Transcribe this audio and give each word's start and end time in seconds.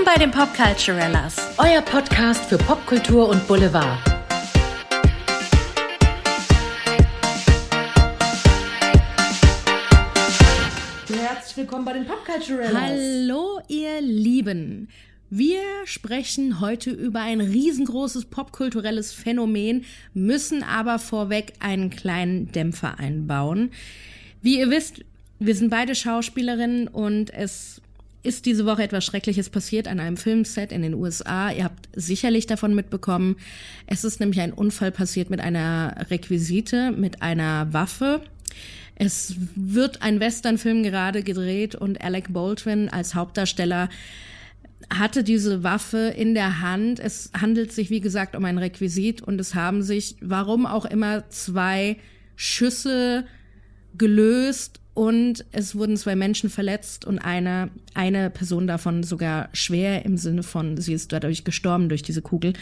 Willkommen 0.00 0.18
bei 0.18 0.24
den 0.24 0.30
Popculturellas, 0.30 1.36
euer 1.58 1.82
Podcast 1.82 2.46
für 2.46 2.56
Popkultur 2.56 3.28
und 3.28 3.46
Boulevard. 3.46 3.98
Herzlich 11.06 11.56
willkommen 11.58 11.84
bei 11.84 11.92
den 11.92 12.06
Popculturellas. 12.06 12.80
Hallo, 12.80 13.60
ihr 13.68 14.00
Lieben. 14.00 14.88
Wir 15.28 15.60
sprechen 15.84 16.60
heute 16.60 16.90
über 16.92 17.20
ein 17.20 17.42
riesengroßes 17.42 18.24
popkulturelles 18.24 19.12
Phänomen, 19.12 19.84
müssen 20.14 20.62
aber 20.62 20.98
vorweg 20.98 21.52
einen 21.60 21.90
kleinen 21.90 22.50
Dämpfer 22.52 22.98
einbauen. 22.98 23.70
Wie 24.40 24.60
ihr 24.60 24.70
wisst, 24.70 25.04
wir 25.40 25.54
sind 25.54 25.68
beide 25.68 25.94
Schauspielerinnen 25.94 26.88
und 26.88 27.34
es 27.34 27.82
ist 28.22 28.46
diese 28.46 28.66
Woche 28.66 28.82
etwas 28.82 29.04
Schreckliches 29.04 29.48
passiert 29.48 29.88
an 29.88 30.00
einem 30.00 30.16
Filmset 30.16 30.72
in 30.72 30.82
den 30.82 30.94
USA. 30.94 31.50
Ihr 31.50 31.64
habt 31.64 31.88
sicherlich 31.94 32.46
davon 32.46 32.74
mitbekommen. 32.74 33.36
Es 33.86 34.04
ist 34.04 34.20
nämlich 34.20 34.40
ein 34.40 34.52
Unfall 34.52 34.92
passiert 34.92 35.30
mit 35.30 35.40
einer 35.40 36.06
Requisite, 36.10 36.92
mit 36.92 37.22
einer 37.22 37.72
Waffe. 37.72 38.22
Es 38.94 39.34
wird 39.54 40.02
ein 40.02 40.20
Westernfilm 40.20 40.82
gerade 40.82 41.22
gedreht 41.22 41.74
und 41.74 42.02
Alec 42.02 42.32
Baldwin 42.32 42.90
als 42.90 43.14
Hauptdarsteller 43.14 43.88
hatte 44.92 45.24
diese 45.24 45.62
Waffe 45.62 46.12
in 46.16 46.34
der 46.34 46.60
Hand. 46.60 47.00
Es 47.00 47.30
handelt 47.38 47.72
sich, 47.72 47.88
wie 47.90 48.00
gesagt, 48.00 48.36
um 48.36 48.44
ein 48.44 48.58
Requisit 48.58 49.22
und 49.22 49.40
es 49.40 49.54
haben 49.54 49.82
sich, 49.82 50.16
warum 50.20 50.66
auch 50.66 50.84
immer, 50.84 51.28
zwei 51.30 51.96
Schüsse 52.36 53.24
gelöst 53.96 54.80
und 55.00 55.46
es 55.50 55.74
wurden 55.76 55.96
zwei 55.96 56.14
Menschen 56.14 56.50
verletzt 56.50 57.06
und 57.06 57.20
eine, 57.20 57.70
eine 57.94 58.28
Person 58.28 58.66
davon 58.66 59.02
sogar 59.02 59.48
schwer 59.54 60.04
im 60.04 60.18
Sinne 60.18 60.42
von, 60.42 60.76
sie 60.76 60.92
ist 60.92 61.10
dadurch 61.10 61.42
gestorben 61.42 61.88
durch 61.88 62.02
diese 62.02 62.20
Kugel. 62.20 62.52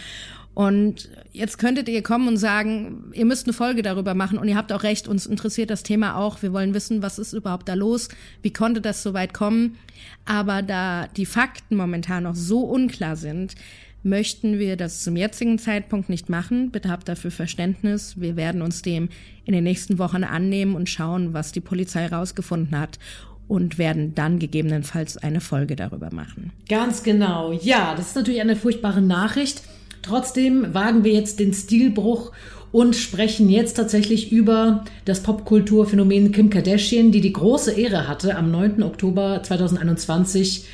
Und 0.58 1.08
jetzt 1.30 1.58
könntet 1.58 1.88
ihr 1.88 2.02
kommen 2.02 2.26
und 2.26 2.36
sagen, 2.36 3.12
ihr 3.14 3.26
müsst 3.26 3.46
eine 3.46 3.52
Folge 3.52 3.82
darüber 3.82 4.14
machen 4.14 4.38
und 4.38 4.48
ihr 4.48 4.56
habt 4.56 4.72
auch 4.72 4.82
recht, 4.82 5.06
uns 5.06 5.24
interessiert 5.24 5.70
das 5.70 5.84
Thema 5.84 6.16
auch. 6.16 6.42
Wir 6.42 6.52
wollen 6.52 6.74
wissen, 6.74 7.00
was 7.00 7.20
ist 7.20 7.32
überhaupt 7.32 7.68
da 7.68 7.74
los? 7.74 8.08
Wie 8.42 8.52
konnte 8.52 8.80
das 8.80 9.04
so 9.04 9.14
weit 9.14 9.32
kommen? 9.32 9.76
Aber 10.24 10.62
da 10.62 11.06
die 11.16 11.26
Fakten 11.26 11.76
momentan 11.76 12.24
noch 12.24 12.34
so 12.34 12.62
unklar 12.62 13.14
sind, 13.14 13.54
möchten 14.02 14.58
wir 14.58 14.76
das 14.76 15.04
zum 15.04 15.14
jetzigen 15.14 15.60
Zeitpunkt 15.60 16.08
nicht 16.08 16.28
machen. 16.28 16.72
Bitte 16.72 16.88
habt 16.88 17.08
dafür 17.08 17.30
Verständnis. 17.30 18.20
Wir 18.20 18.34
werden 18.34 18.60
uns 18.60 18.82
dem 18.82 19.10
in 19.44 19.52
den 19.52 19.62
nächsten 19.62 20.00
Wochen 20.00 20.24
annehmen 20.24 20.74
und 20.74 20.88
schauen, 20.88 21.34
was 21.34 21.52
die 21.52 21.60
Polizei 21.60 22.08
rausgefunden 22.08 22.76
hat 22.76 22.98
und 23.46 23.78
werden 23.78 24.16
dann 24.16 24.40
gegebenenfalls 24.40 25.18
eine 25.18 25.40
Folge 25.40 25.76
darüber 25.76 26.12
machen. 26.12 26.50
Ganz 26.68 27.04
genau. 27.04 27.52
Ja, 27.52 27.94
das 27.94 28.08
ist 28.08 28.16
natürlich 28.16 28.40
eine 28.40 28.56
furchtbare 28.56 29.00
Nachricht. 29.00 29.62
Trotzdem 30.08 30.72
wagen 30.72 31.04
wir 31.04 31.12
jetzt 31.12 31.38
den 31.38 31.52
Stilbruch 31.52 32.32
und 32.72 32.96
sprechen 32.96 33.50
jetzt 33.50 33.74
tatsächlich 33.74 34.32
über 34.32 34.86
das 35.04 35.22
Popkulturphänomen 35.22 36.32
Kim 36.32 36.48
Kardashian, 36.48 37.12
die 37.12 37.20
die 37.20 37.34
große 37.34 37.72
Ehre 37.72 38.08
hatte, 38.08 38.34
am 38.34 38.50
9. 38.50 38.82
Oktober 38.82 39.42
2021 39.42 40.64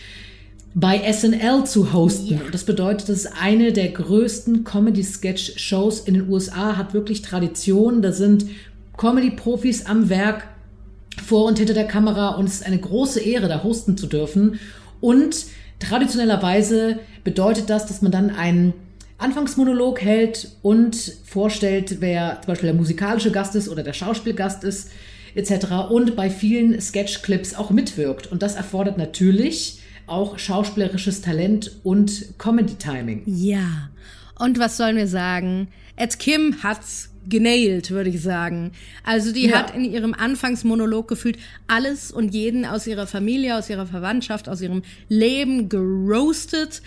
bei 0.73 1.13
SNL 1.13 1.65
zu 1.65 1.93
hosten. 1.93 2.35
Ja. 2.35 2.41
Das 2.53 2.63
bedeutet, 2.63 3.09
das 3.09 3.25
ist 3.25 3.33
eine 3.41 3.73
der 3.73 3.89
größten 3.89 4.63
Comedy-Sketch-Shows 4.63 6.01
in 6.03 6.15
den 6.15 6.29
USA, 6.29 6.77
hat 6.77 6.95
wirklich 6.95 7.21
Tradition. 7.23 8.03
Da 8.03 8.13
sind 8.13 8.47
Comedy-Profis 8.97 9.87
am 9.87 10.11
Werk 10.11 10.47
vor 11.27 11.47
und 11.47 11.59
hinter 11.59 11.75
der 11.75 11.89
Kamera 11.89 12.37
und 12.37 12.45
es 12.45 12.61
ist 12.61 12.67
eine 12.67 12.79
große 12.79 13.19
Ehre, 13.19 13.49
da 13.49 13.65
hosten 13.65 13.97
zu 13.97 14.07
dürfen. 14.07 14.61
Und 15.01 15.47
traditionellerweise 15.81 17.01
bedeutet 17.25 17.69
das, 17.69 17.87
dass 17.87 18.01
man 18.01 18.13
dann 18.13 18.31
einen 18.31 18.75
Anfangsmonolog 19.19 20.01
hält 20.01 20.53
und 20.63 20.97
vorstellt, 21.25 22.01
wer 22.01 22.41
zum 22.43 22.53
Beispiel 22.53 22.69
der 22.69 22.79
musikalische 22.79 23.31
Gast 23.31 23.55
ist 23.55 23.69
oder 23.69 23.83
der 23.83 23.93
Schauspielgast 23.93 24.65
ist, 24.65 24.91
etc. 25.35 25.91
Und 25.91 26.17
bei 26.17 26.31
vielen 26.31 26.81
Sketch-Clips 26.81 27.55
auch 27.55 27.71
mitwirkt. 27.71 28.31
Und 28.31 28.43
das 28.43 28.55
erfordert 28.55 28.99
natürlich 28.99 29.81
auch 30.07 30.39
schauspielerisches 30.39 31.23
Talent 31.23 31.81
und 31.83 32.39
Comedy-Timing. 32.39 33.23
Ja. 33.27 33.91
Und 34.39 34.59
was 34.59 34.77
sollen 34.77 34.97
wir 34.97 35.07
sagen? 35.07 35.69
Ed 35.97 36.19
Kim 36.19 36.63
hat's 36.63 37.11
genailt, 37.29 37.91
würde 37.91 38.11
ich 38.11 38.21
sagen. 38.21 38.73
Also 39.05 39.33
die 39.33 39.49
ja. 39.49 39.59
hat 39.59 39.75
in 39.75 39.85
ihrem 39.85 40.15
Anfangsmonolog 40.15 41.09
gefühlt 41.09 41.39
alles 41.67 42.11
und 42.11 42.35
jeden 42.35 42.65
aus 42.65 42.87
ihrer 42.87 43.07
Familie, 43.07 43.57
aus 43.57 43.71
ihrer 43.71 43.87
Verwandtschaft, 43.87 44.49
aus 44.49 44.61
ihrem 44.61 44.83
Leben 45.09 45.69
geroastet 45.69 46.83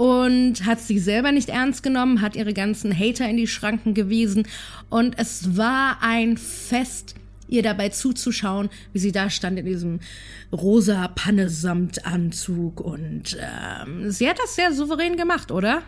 und 0.00 0.64
hat 0.64 0.80
sich 0.80 1.04
selber 1.04 1.30
nicht 1.30 1.50
ernst 1.50 1.82
genommen, 1.82 2.22
hat 2.22 2.34
ihre 2.34 2.54
ganzen 2.54 2.98
Hater 2.98 3.28
in 3.28 3.36
die 3.36 3.46
Schranken 3.46 3.92
gewiesen 3.92 4.48
und 4.88 5.18
es 5.18 5.58
war 5.58 5.98
ein 6.00 6.38
Fest 6.38 7.16
ihr 7.48 7.62
dabei 7.62 7.90
zuzuschauen, 7.90 8.70
wie 8.94 8.98
sie 8.98 9.12
da 9.12 9.28
stand 9.28 9.58
in 9.58 9.66
diesem 9.66 10.00
rosa 10.52 11.06
Pannesamtanzug 11.08 12.80
und 12.80 13.36
ähm, 13.38 14.10
sie 14.10 14.26
hat 14.26 14.38
das 14.42 14.54
sehr 14.54 14.72
souverän 14.72 15.18
gemacht, 15.18 15.52
oder? 15.52 15.82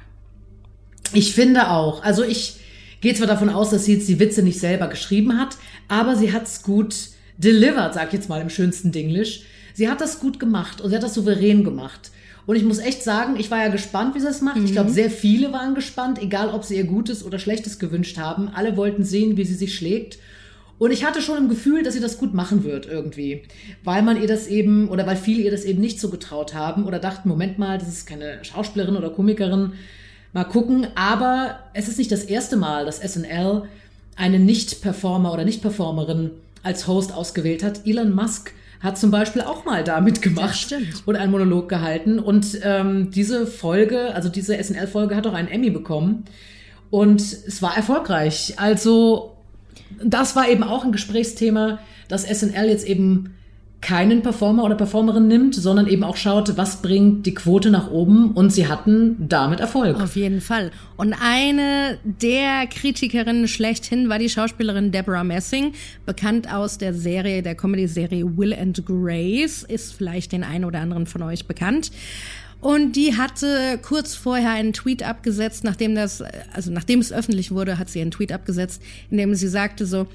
Ich 1.14 1.34
finde 1.34 1.70
auch. 1.70 2.02
Also 2.02 2.22
ich 2.22 2.56
gehe 3.00 3.14
zwar 3.14 3.28
davon 3.28 3.48
aus, 3.48 3.70
dass 3.70 3.86
sie 3.86 3.94
jetzt 3.94 4.10
die 4.10 4.20
Witze 4.20 4.42
nicht 4.42 4.60
selber 4.60 4.88
geschrieben 4.88 5.38
hat, 5.38 5.56
aber 5.88 6.16
sie 6.16 6.34
hat's 6.34 6.62
gut 6.62 6.94
delivered, 7.38 7.94
sag 7.94 8.08
ich 8.08 8.12
jetzt 8.12 8.28
mal 8.28 8.42
im 8.42 8.50
schönsten 8.50 8.92
Dinglish. 8.92 9.44
Sie 9.72 9.88
hat 9.88 10.02
das 10.02 10.20
gut 10.20 10.38
gemacht 10.38 10.82
und 10.82 10.90
sie 10.90 10.96
hat 10.96 11.02
das 11.02 11.14
souverän 11.14 11.64
gemacht. 11.64 12.10
Und 12.46 12.56
ich 12.56 12.64
muss 12.64 12.78
echt 12.78 13.02
sagen, 13.02 13.36
ich 13.38 13.50
war 13.50 13.58
ja 13.58 13.68
gespannt, 13.68 14.14
wie 14.14 14.20
sie 14.20 14.28
es 14.28 14.40
macht. 14.40 14.56
Mhm. 14.56 14.64
Ich 14.64 14.72
glaube, 14.72 14.90
sehr 14.90 15.10
viele 15.10 15.52
waren 15.52 15.74
gespannt, 15.74 16.20
egal 16.20 16.48
ob 16.50 16.64
sie 16.64 16.76
ihr 16.76 16.84
Gutes 16.84 17.24
oder 17.24 17.38
Schlechtes 17.38 17.78
gewünscht 17.78 18.18
haben. 18.18 18.48
Alle 18.48 18.76
wollten 18.76 19.04
sehen, 19.04 19.36
wie 19.36 19.44
sie 19.44 19.54
sich 19.54 19.74
schlägt. 19.74 20.18
Und 20.78 20.90
ich 20.90 21.04
hatte 21.04 21.22
schon 21.22 21.38
im 21.38 21.48
Gefühl, 21.48 21.84
dass 21.84 21.94
sie 21.94 22.00
das 22.00 22.18
gut 22.18 22.34
machen 22.34 22.64
wird 22.64 22.86
irgendwie. 22.86 23.42
Weil 23.84 24.02
man 24.02 24.20
ihr 24.20 24.26
das 24.26 24.48
eben, 24.48 24.88
oder 24.88 25.06
weil 25.06 25.16
viele 25.16 25.42
ihr 25.42 25.52
das 25.52 25.64
eben 25.64 25.80
nicht 25.80 26.00
so 26.00 26.08
getraut 26.08 26.54
haben 26.54 26.84
oder 26.86 26.98
dachten, 26.98 27.28
Moment 27.28 27.58
mal, 27.58 27.78
das 27.78 27.88
ist 27.88 28.06
keine 28.06 28.44
Schauspielerin 28.44 28.96
oder 28.96 29.10
Komikerin. 29.10 29.74
Mal 30.32 30.44
gucken. 30.44 30.88
Aber 30.96 31.60
es 31.74 31.86
ist 31.86 31.98
nicht 31.98 32.10
das 32.10 32.24
erste 32.24 32.56
Mal, 32.56 32.84
dass 32.84 32.98
SNL 32.98 33.62
eine 34.16 34.40
Nicht-Performer 34.40 35.32
oder 35.32 35.44
Nicht-Performerin 35.44 36.32
als 36.64 36.88
Host 36.88 37.12
ausgewählt 37.12 37.62
hat. 37.62 37.86
Elon 37.86 38.12
Musk 38.12 38.52
hat 38.82 38.98
zum 38.98 39.10
Beispiel 39.12 39.42
auch 39.42 39.64
mal 39.64 39.84
da 39.84 40.00
mitgemacht 40.00 40.74
und 41.06 41.16
einen 41.16 41.30
Monolog 41.30 41.68
gehalten. 41.68 42.18
Und 42.18 42.58
ähm, 42.62 43.10
diese 43.12 43.46
Folge, 43.46 44.12
also 44.14 44.28
diese 44.28 44.62
SNL-Folge 44.62 45.14
hat 45.14 45.26
auch 45.26 45.34
einen 45.34 45.48
Emmy 45.48 45.70
bekommen. 45.70 46.24
Und 46.90 47.20
es 47.20 47.62
war 47.62 47.76
erfolgreich. 47.76 48.54
Also 48.56 49.36
das 50.02 50.34
war 50.34 50.48
eben 50.48 50.64
auch 50.64 50.84
ein 50.84 50.92
Gesprächsthema, 50.92 51.78
dass 52.08 52.24
SNL 52.24 52.68
jetzt 52.68 52.86
eben 52.86 53.34
keinen 53.82 54.22
Performer 54.22 54.62
oder 54.62 54.76
Performerin 54.76 55.26
nimmt, 55.26 55.56
sondern 55.56 55.88
eben 55.88 56.04
auch 56.04 56.16
schaut, 56.16 56.56
was 56.56 56.80
bringt 56.80 57.26
die 57.26 57.34
Quote 57.34 57.70
nach 57.70 57.90
oben 57.90 58.30
und 58.30 58.50
sie 58.50 58.68
hatten 58.68 59.16
damit 59.18 59.58
Erfolg. 59.58 60.00
Auf 60.00 60.14
jeden 60.14 60.40
Fall. 60.40 60.70
Und 60.96 61.14
eine 61.20 61.98
der 62.04 62.68
Kritikerinnen 62.68 63.48
schlechthin 63.48 64.08
war 64.08 64.20
die 64.20 64.28
Schauspielerin 64.28 64.92
Deborah 64.92 65.24
Messing, 65.24 65.72
bekannt 66.06 66.50
aus 66.52 66.78
der 66.78 66.94
Serie, 66.94 67.42
der 67.42 67.56
Comedy-Serie 67.56 68.36
Will 68.36 68.54
and 68.54 68.86
Grace, 68.86 69.64
ist 69.64 69.92
vielleicht 69.92 70.30
den 70.30 70.44
einen 70.44 70.64
oder 70.64 70.78
anderen 70.78 71.06
von 71.06 71.22
euch 71.22 71.46
bekannt. 71.46 71.90
Und 72.60 72.92
die 72.94 73.16
hatte 73.16 73.80
kurz 73.82 74.14
vorher 74.14 74.52
einen 74.52 74.72
Tweet 74.72 75.02
abgesetzt, 75.02 75.64
nachdem 75.64 75.96
das, 75.96 76.22
also 76.52 76.70
nachdem 76.70 77.00
es 77.00 77.12
öffentlich 77.12 77.50
wurde, 77.50 77.76
hat 77.76 77.90
sie 77.90 78.00
einen 78.00 78.12
Tweet 78.12 78.30
abgesetzt, 78.30 78.80
in 79.10 79.16
dem 79.18 79.34
sie 79.34 79.48
sagte 79.48 79.84
so, 79.84 80.06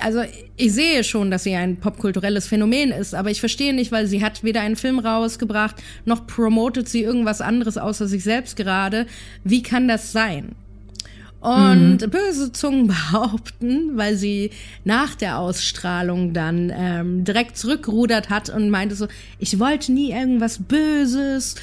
also 0.00 0.22
ich 0.56 0.72
sehe 0.72 1.02
schon, 1.04 1.30
dass 1.30 1.44
sie 1.44 1.54
ein 1.54 1.76
popkulturelles 1.76 2.46
Phänomen 2.46 2.90
ist, 2.90 3.14
aber 3.14 3.30
ich 3.30 3.40
verstehe 3.40 3.74
nicht, 3.74 3.92
weil 3.92 4.06
sie 4.06 4.22
hat 4.22 4.44
weder 4.44 4.60
einen 4.60 4.76
Film 4.76 4.98
rausgebracht, 4.98 5.76
noch 6.04 6.26
promotet 6.26 6.88
sie 6.88 7.02
irgendwas 7.02 7.40
anderes 7.40 7.78
außer 7.78 8.06
sich 8.06 8.22
selbst 8.24 8.56
gerade. 8.56 9.06
Wie 9.44 9.62
kann 9.62 9.88
das 9.88 10.12
sein? 10.12 10.54
Und 11.40 12.00
mhm. 12.00 12.10
böse 12.10 12.52
Zungen 12.52 12.86
behaupten, 13.12 13.96
weil 13.96 14.16
sie 14.16 14.50
nach 14.84 15.14
der 15.14 15.38
Ausstrahlung 15.38 16.32
dann 16.32 16.72
ähm, 16.74 17.24
direkt 17.24 17.56
zurückrudert 17.56 18.30
hat 18.30 18.50
und 18.50 18.70
meinte 18.70 18.96
so, 18.96 19.06
ich 19.38 19.58
wollte 19.58 19.92
nie 19.92 20.10
irgendwas 20.12 20.58
Böses 20.58 21.54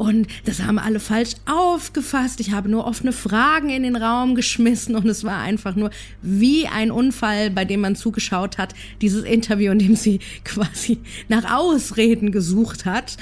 und 0.00 0.28
das 0.46 0.62
haben 0.62 0.78
alle 0.78 0.98
falsch 0.98 1.32
aufgefasst. 1.44 2.40
Ich 2.40 2.52
habe 2.52 2.70
nur 2.70 2.86
offene 2.86 3.12
Fragen 3.12 3.68
in 3.68 3.82
den 3.82 3.96
Raum 3.96 4.34
geschmissen 4.34 4.96
und 4.96 5.06
es 5.06 5.24
war 5.24 5.40
einfach 5.40 5.76
nur 5.76 5.90
wie 6.22 6.66
ein 6.66 6.90
Unfall, 6.90 7.50
bei 7.50 7.66
dem 7.66 7.82
man 7.82 7.96
zugeschaut 7.96 8.56
hat. 8.56 8.72
Dieses 9.02 9.24
Interview, 9.24 9.72
in 9.72 9.78
dem 9.78 9.96
sie 9.96 10.20
quasi 10.44 11.00
nach 11.28 11.54
Ausreden 11.54 12.32
gesucht 12.32 12.86
hat. 12.86 13.18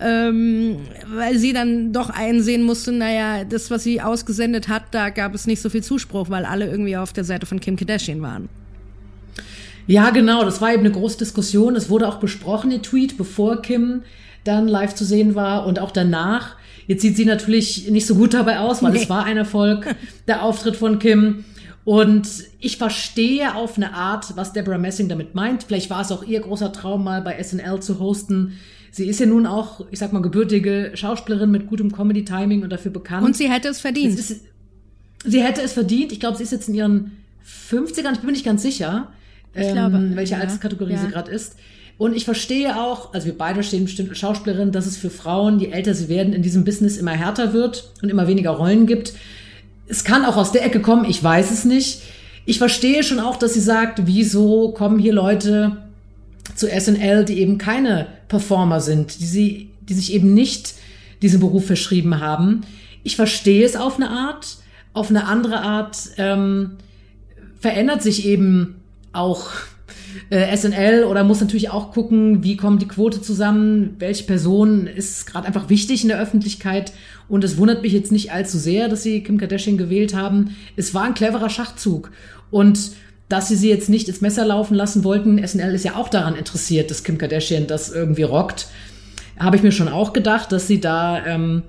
Ähm, 0.00 0.76
weil 1.06 1.38
sie 1.38 1.54
dann 1.54 1.94
doch 1.94 2.10
einsehen 2.10 2.62
musste, 2.62 2.92
naja, 2.92 3.44
das, 3.44 3.70
was 3.70 3.82
sie 3.84 4.02
ausgesendet 4.02 4.68
hat, 4.68 4.82
da 4.90 5.08
gab 5.08 5.34
es 5.34 5.46
nicht 5.46 5.62
so 5.62 5.70
viel 5.70 5.82
Zuspruch, 5.82 6.28
weil 6.28 6.44
alle 6.44 6.66
irgendwie 6.66 6.98
auf 6.98 7.14
der 7.14 7.24
Seite 7.24 7.46
von 7.46 7.58
Kim 7.58 7.76
Kardashian 7.76 8.20
waren. 8.20 8.50
Ja, 9.86 10.10
genau, 10.10 10.44
das 10.44 10.60
war 10.60 10.74
eben 10.74 10.80
eine 10.84 10.92
große 10.92 11.16
Diskussion. 11.16 11.74
Es 11.74 11.88
wurde 11.88 12.06
auch 12.06 12.20
besprochen, 12.20 12.68
der 12.68 12.82
Tweet, 12.82 13.16
bevor 13.16 13.62
Kim 13.62 14.02
dann 14.48 14.66
live 14.66 14.94
zu 14.94 15.04
sehen 15.04 15.34
war 15.34 15.66
und 15.66 15.78
auch 15.78 15.90
danach. 15.92 16.56
Jetzt 16.86 17.02
sieht 17.02 17.16
sie 17.16 17.26
natürlich 17.26 17.90
nicht 17.90 18.06
so 18.06 18.14
gut 18.14 18.34
dabei 18.34 18.58
aus, 18.60 18.82
weil 18.82 18.92
Nee. 18.92 19.02
es 19.02 19.10
war 19.10 19.24
ein 19.24 19.36
Erfolg, 19.36 19.94
der 20.26 20.42
Auftritt 20.42 20.76
von 20.76 20.98
Kim. 20.98 21.44
Und 21.84 22.28
ich 22.60 22.76
verstehe 22.76 23.54
auf 23.54 23.76
eine 23.76 23.94
Art, 23.94 24.36
was 24.36 24.52
Deborah 24.52 24.78
Messing 24.78 25.08
damit 25.08 25.34
meint. 25.34 25.62
Vielleicht 25.64 25.88
war 25.90 26.00
es 26.00 26.10
auch 26.12 26.22
ihr 26.22 26.40
großer 26.40 26.72
Traum, 26.72 27.04
mal 27.04 27.22
bei 27.22 27.42
SNL 27.42 27.80
zu 27.80 27.98
hosten. 27.98 28.54
Sie 28.90 29.06
ist 29.06 29.20
ja 29.20 29.26
nun 29.26 29.46
auch, 29.46 29.86
ich 29.90 29.98
sag 29.98 30.12
mal, 30.12 30.20
gebürtige 30.22 30.92
Schauspielerin 30.94 31.50
mit 31.50 31.66
gutem 31.66 31.92
Comedy-Timing 31.92 32.62
und 32.62 32.70
dafür 32.70 32.90
bekannt. 32.90 33.24
Und 33.24 33.36
sie 33.36 33.50
hätte 33.50 33.68
es 33.68 33.80
verdient. 33.80 34.18
Ist, 34.18 34.40
sie 35.24 35.42
hätte 35.42 35.62
es 35.62 35.72
verdient. 35.72 36.12
Ich 36.12 36.20
glaube, 36.20 36.36
sie 36.36 36.42
ist 36.42 36.52
jetzt 36.52 36.68
in 36.68 36.74
ihren 36.74 37.12
50ern, 37.70 38.12
ich 38.12 38.18
bin 38.18 38.26
mir 38.26 38.32
nicht 38.32 38.44
ganz 38.44 38.62
sicher, 38.62 39.12
Ich 39.54 39.72
glaube, 39.72 40.10
welche 40.14 40.34
ja, 40.34 40.40
Alterskategorie 40.40 40.92
ja. 40.92 40.98
sie 40.98 41.08
gerade 41.08 41.30
ist. 41.30 41.56
Und 41.98 42.14
ich 42.14 42.24
verstehe 42.24 42.80
auch, 42.80 43.12
also 43.12 43.26
wir 43.26 43.36
beide 43.36 43.64
stehen 43.64 43.84
bestimmt 43.84 44.08
als 44.08 44.18
Schauspielerin, 44.18 44.70
dass 44.70 44.86
es 44.86 44.96
für 44.96 45.10
Frauen, 45.10 45.58
je 45.58 45.70
älter 45.70 45.94
sie 45.94 46.08
werden, 46.08 46.32
in 46.32 46.42
diesem 46.42 46.64
Business 46.64 46.96
immer 46.96 47.10
härter 47.10 47.52
wird 47.52 47.90
und 48.00 48.08
immer 48.08 48.28
weniger 48.28 48.50
Rollen 48.50 48.86
gibt. 48.86 49.14
Es 49.88 50.04
kann 50.04 50.24
auch 50.24 50.36
aus 50.36 50.52
der 50.52 50.64
Ecke 50.64 50.80
kommen, 50.80 51.04
ich 51.04 51.22
weiß 51.22 51.50
es 51.50 51.64
nicht. 51.64 52.02
Ich 52.46 52.58
verstehe 52.58 53.02
schon 53.02 53.18
auch, 53.18 53.36
dass 53.36 53.54
sie 53.54 53.60
sagt, 53.60 54.06
wieso 54.06 54.70
kommen 54.70 55.00
hier 55.00 55.12
Leute 55.12 55.76
zu 56.54 56.68
SNL, 56.68 57.24
die 57.24 57.40
eben 57.40 57.58
keine 57.58 58.06
Performer 58.28 58.80
sind, 58.80 59.20
die, 59.20 59.26
sie, 59.26 59.70
die 59.80 59.94
sich 59.94 60.12
eben 60.14 60.32
nicht 60.32 60.74
diesem 61.20 61.40
Beruf 61.40 61.66
verschrieben 61.66 62.20
haben. 62.20 62.62
Ich 63.02 63.16
verstehe 63.16 63.66
es 63.66 63.74
auf 63.74 63.96
eine 63.96 64.10
Art. 64.10 64.58
Auf 64.92 65.10
eine 65.10 65.26
andere 65.26 65.60
Art 65.62 65.98
ähm, 66.16 66.76
verändert 67.60 68.02
sich 68.02 68.24
eben 68.24 68.76
auch 69.12 69.50
äh, 70.30 70.56
SNL 70.56 71.04
oder 71.04 71.24
muss 71.24 71.40
natürlich 71.40 71.70
auch 71.70 71.92
gucken, 71.92 72.42
wie 72.42 72.56
kommt 72.56 72.82
die 72.82 72.88
Quote 72.88 73.20
zusammen, 73.20 73.96
welche 73.98 74.24
Person 74.24 74.86
ist 74.86 75.26
gerade 75.26 75.46
einfach 75.46 75.68
wichtig 75.68 76.02
in 76.02 76.08
der 76.08 76.20
Öffentlichkeit. 76.20 76.92
Und 77.28 77.44
es 77.44 77.58
wundert 77.58 77.82
mich 77.82 77.92
jetzt 77.92 78.12
nicht 78.12 78.32
allzu 78.32 78.58
sehr, 78.58 78.88
dass 78.88 79.02
sie 79.02 79.22
Kim 79.22 79.38
Kardashian 79.38 79.78
gewählt 79.78 80.14
haben. 80.14 80.56
Es 80.76 80.94
war 80.94 81.04
ein 81.04 81.14
cleverer 81.14 81.50
Schachzug. 81.50 82.10
Und 82.50 82.92
dass 83.28 83.48
sie 83.48 83.56
sie 83.56 83.68
jetzt 83.68 83.90
nicht 83.90 84.08
ins 84.08 84.20
Messer 84.20 84.46
laufen 84.46 84.74
lassen 84.74 85.04
wollten, 85.04 85.46
SNL 85.46 85.74
ist 85.74 85.84
ja 85.84 85.96
auch 85.96 86.08
daran 86.08 86.34
interessiert, 86.34 86.90
dass 86.90 87.04
Kim 87.04 87.18
Kardashian 87.18 87.66
das 87.66 87.90
irgendwie 87.90 88.22
rockt. 88.22 88.68
Habe 89.38 89.56
ich 89.56 89.62
mir 89.62 89.72
schon 89.72 89.88
auch 89.88 90.12
gedacht, 90.12 90.50
dass 90.50 90.66
sie 90.66 90.80
da 90.80 91.24
ähm, 91.26 91.62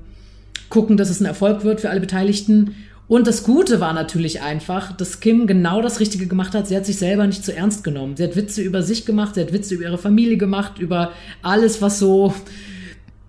gucken, 0.69 0.97
dass 0.97 1.09
es 1.09 1.19
ein 1.19 1.25
Erfolg 1.25 1.63
wird 1.63 1.81
für 1.81 1.89
alle 1.89 1.99
Beteiligten. 1.99 2.75
Und 3.09 3.25
das 3.25 3.43
Gute 3.43 3.79
war 3.79 3.91
natürlich 3.93 4.43
einfach, 4.43 4.95
dass 4.95 5.19
Kim 5.19 5.47
genau 5.47 5.81
das 5.81 5.99
Richtige 5.99 6.27
gemacht 6.27 6.53
hat. 6.53 6.67
Sie 6.67 6.75
hat 6.75 6.85
sich 6.85 6.97
selber 6.97 7.25
nicht 7.25 7.43
zu 7.43 7.55
ernst 7.55 7.83
genommen. 7.83 8.15
Sie 8.15 8.23
hat 8.23 8.35
Witze 8.35 8.61
über 8.61 8.83
sich 8.83 9.03
gemacht, 9.03 9.33
sie 9.33 9.41
hat 9.41 9.51
Witze 9.51 9.73
über 9.73 9.85
ihre 9.85 9.97
Familie 9.97 10.37
gemacht, 10.37 10.77
über 10.77 11.11
alles, 11.41 11.81
was 11.81 11.97
so, 11.97 12.35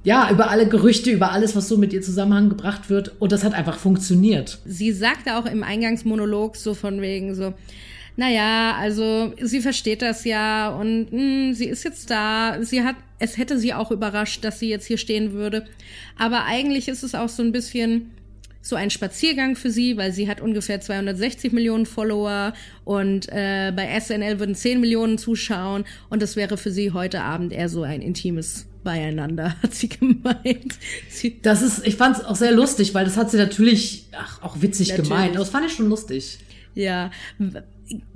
ja, 0.05 0.31
über 0.31 0.51
alle 0.51 0.69
Gerüchte, 0.69 1.11
über 1.11 1.33
alles, 1.33 1.57
was 1.57 1.67
so 1.67 1.79
mit 1.79 1.95
ihr 1.95 2.03
Zusammenhang 2.03 2.51
gebracht 2.51 2.91
wird. 2.91 3.13
Und 3.21 3.33
das 3.33 3.43
hat 3.43 3.55
einfach 3.55 3.79
funktioniert. 3.79 4.59
sie 4.67 4.93
sagte 4.93 5.37
auch 5.37 5.47
im 5.47 5.63
Eingangsmonolog 5.63 6.57
so 6.57 6.75
von 6.75 7.01
wegen 7.01 7.35
so, 7.35 7.55
naja, 8.17 8.77
also 8.79 9.33
sie 9.41 9.63
versteht 9.63 10.03
das 10.03 10.27
ja 10.27 10.69
und 10.69 11.11
mh, 11.11 11.55
sie 11.55 11.65
ist 11.65 11.85
jetzt 11.85 12.11
da. 12.11 12.59
Sie 12.61 12.83
hat, 12.83 12.97
es 13.19 13.39
hätte 13.39 13.59
sie 13.59 13.73
auch 13.73 13.91
überrascht, 13.91 14.45
dass 14.45 14.59
sie 14.59 14.69
jetzt 14.69 14.85
hier 14.85 14.99
stehen 14.99 15.33
würde. 15.33 15.65
Aber 16.19 16.45
eigentlich 16.45 16.89
ist 16.89 17.03
es 17.03 17.15
auch 17.15 17.31
so 17.31 17.43
ein 17.43 17.53
bisschen 17.53 18.11
so 18.63 18.77
ein 18.77 18.91
Spaziergang 18.91 19.57
für 19.57 19.71
sie, 19.71 19.97
weil 19.97 20.13
sie 20.13 20.29
hat 20.29 20.41
ungefähr 20.41 20.81
260 20.81 21.53
Millionen 21.53 21.87
Follower 21.87 22.53
und 22.85 23.29
äh, 23.31 23.73
bei 23.75 23.99
SNL 23.99 24.39
würden 24.39 24.55
10 24.55 24.81
Millionen 24.81 25.19
zuschauen 25.19 25.85
und 26.11 26.23
das 26.23 26.37
wäre 26.37 26.57
für 26.57 26.71
sie 26.71 26.93
heute 26.93 27.23
Abend 27.23 27.53
eher 27.53 27.69
so 27.69 27.83
ein 27.83 28.03
intimes 28.03 28.67
Beieinander, 28.85 29.57
hat 29.63 29.75
sie 29.75 29.89
gemeint. 29.89 30.75
Sie, 31.09 31.41
Das 31.43 31.63
ist, 31.63 31.87
ich 31.87 31.97
fand 31.97 32.19
es 32.19 32.25
auch 32.25 32.37
sehr 32.37 32.53
lustig, 32.53 32.95
weil 32.95 33.05
das 33.05 33.17
hat 33.17 33.31
sie 33.31 33.37
natürlich 33.37 34.07
ach, 34.13 34.43
auch 34.43 34.61
witzig 34.61 34.89
Natürlich. 34.89 35.09
gemeint. 35.11 35.31
Aber 35.31 35.41
das 35.41 35.51
fand 35.51 35.67
ich 35.67 35.73
schon 35.73 35.89
lustig. 35.89 36.39
Ja. 36.75 37.11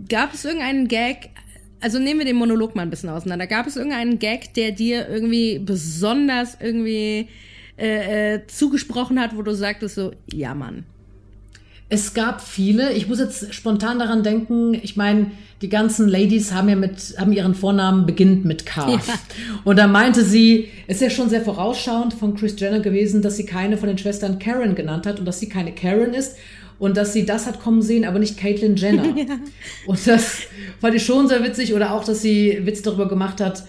Gab 0.08 0.32
es 0.32 0.44
irgendeinen 0.44 0.88
Gag, 0.88 1.30
also 1.80 1.98
nehmen 1.98 2.20
wir 2.20 2.26
den 2.26 2.36
Monolog 2.36 2.76
mal 2.76 2.82
ein 2.82 2.90
bisschen 2.90 3.10
auseinander, 3.10 3.46
gab 3.46 3.66
es 3.66 3.76
irgendeinen 3.76 4.18
Gag, 4.18 4.54
der 4.54 4.72
dir 4.72 5.08
irgendwie 5.08 5.58
besonders 5.58 6.56
irgendwie 6.60 7.28
äh, 7.76 8.34
äh, 8.34 8.46
zugesprochen 8.46 9.20
hat, 9.20 9.36
wo 9.36 9.42
du 9.42 9.54
sagtest 9.54 9.96
so, 9.96 10.12
ja 10.32 10.54
Mann. 10.54 10.84
Es 11.88 12.14
gab 12.14 12.40
viele. 12.40 12.92
Ich 12.92 13.08
muss 13.08 13.18
jetzt 13.18 13.52
spontan 13.52 13.98
daran 13.98 14.22
denken. 14.22 14.74
Ich 14.74 14.96
meine, 14.96 15.30
die 15.60 15.68
ganzen 15.68 16.08
Ladies 16.08 16.52
haben 16.52 16.68
ja 16.68 16.76
mit, 16.76 17.14
haben 17.18 17.32
ihren 17.32 17.54
Vornamen 17.54 18.06
beginnt 18.06 18.44
mit 18.44 18.64
K. 18.64 18.90
Ja. 18.90 19.00
Und 19.64 19.78
da 19.78 19.86
meinte 19.86 20.24
sie, 20.24 20.68
es 20.86 20.96
ist 20.96 21.02
ja 21.02 21.10
schon 21.10 21.28
sehr 21.28 21.42
vorausschauend 21.42 22.14
von 22.14 22.34
Chris 22.34 22.58
Jenner 22.58 22.80
gewesen, 22.80 23.22
dass 23.22 23.36
sie 23.36 23.44
keine 23.44 23.76
von 23.76 23.88
den 23.88 23.98
Schwestern 23.98 24.38
Karen 24.38 24.74
genannt 24.74 25.06
hat 25.06 25.18
und 25.18 25.26
dass 25.26 25.40
sie 25.40 25.48
keine 25.48 25.72
Karen 25.72 26.14
ist 26.14 26.36
und 26.78 26.96
dass 26.96 27.12
sie 27.12 27.24
das 27.24 27.46
hat 27.46 27.60
kommen 27.60 27.82
sehen, 27.82 28.04
aber 28.04 28.18
nicht 28.18 28.36
Caitlyn 28.36 28.76
Jenner. 28.76 29.04
Und 29.86 30.06
das 30.06 30.38
fand 30.80 30.94
ich 30.94 31.04
schon 31.04 31.28
sehr 31.28 31.42
witzig. 31.44 31.72
Oder 31.72 31.92
auch, 31.92 32.04
dass 32.04 32.20
sie 32.20 32.60
Witz 32.64 32.82
darüber 32.82 33.08
gemacht 33.08 33.40
hat, 33.40 33.64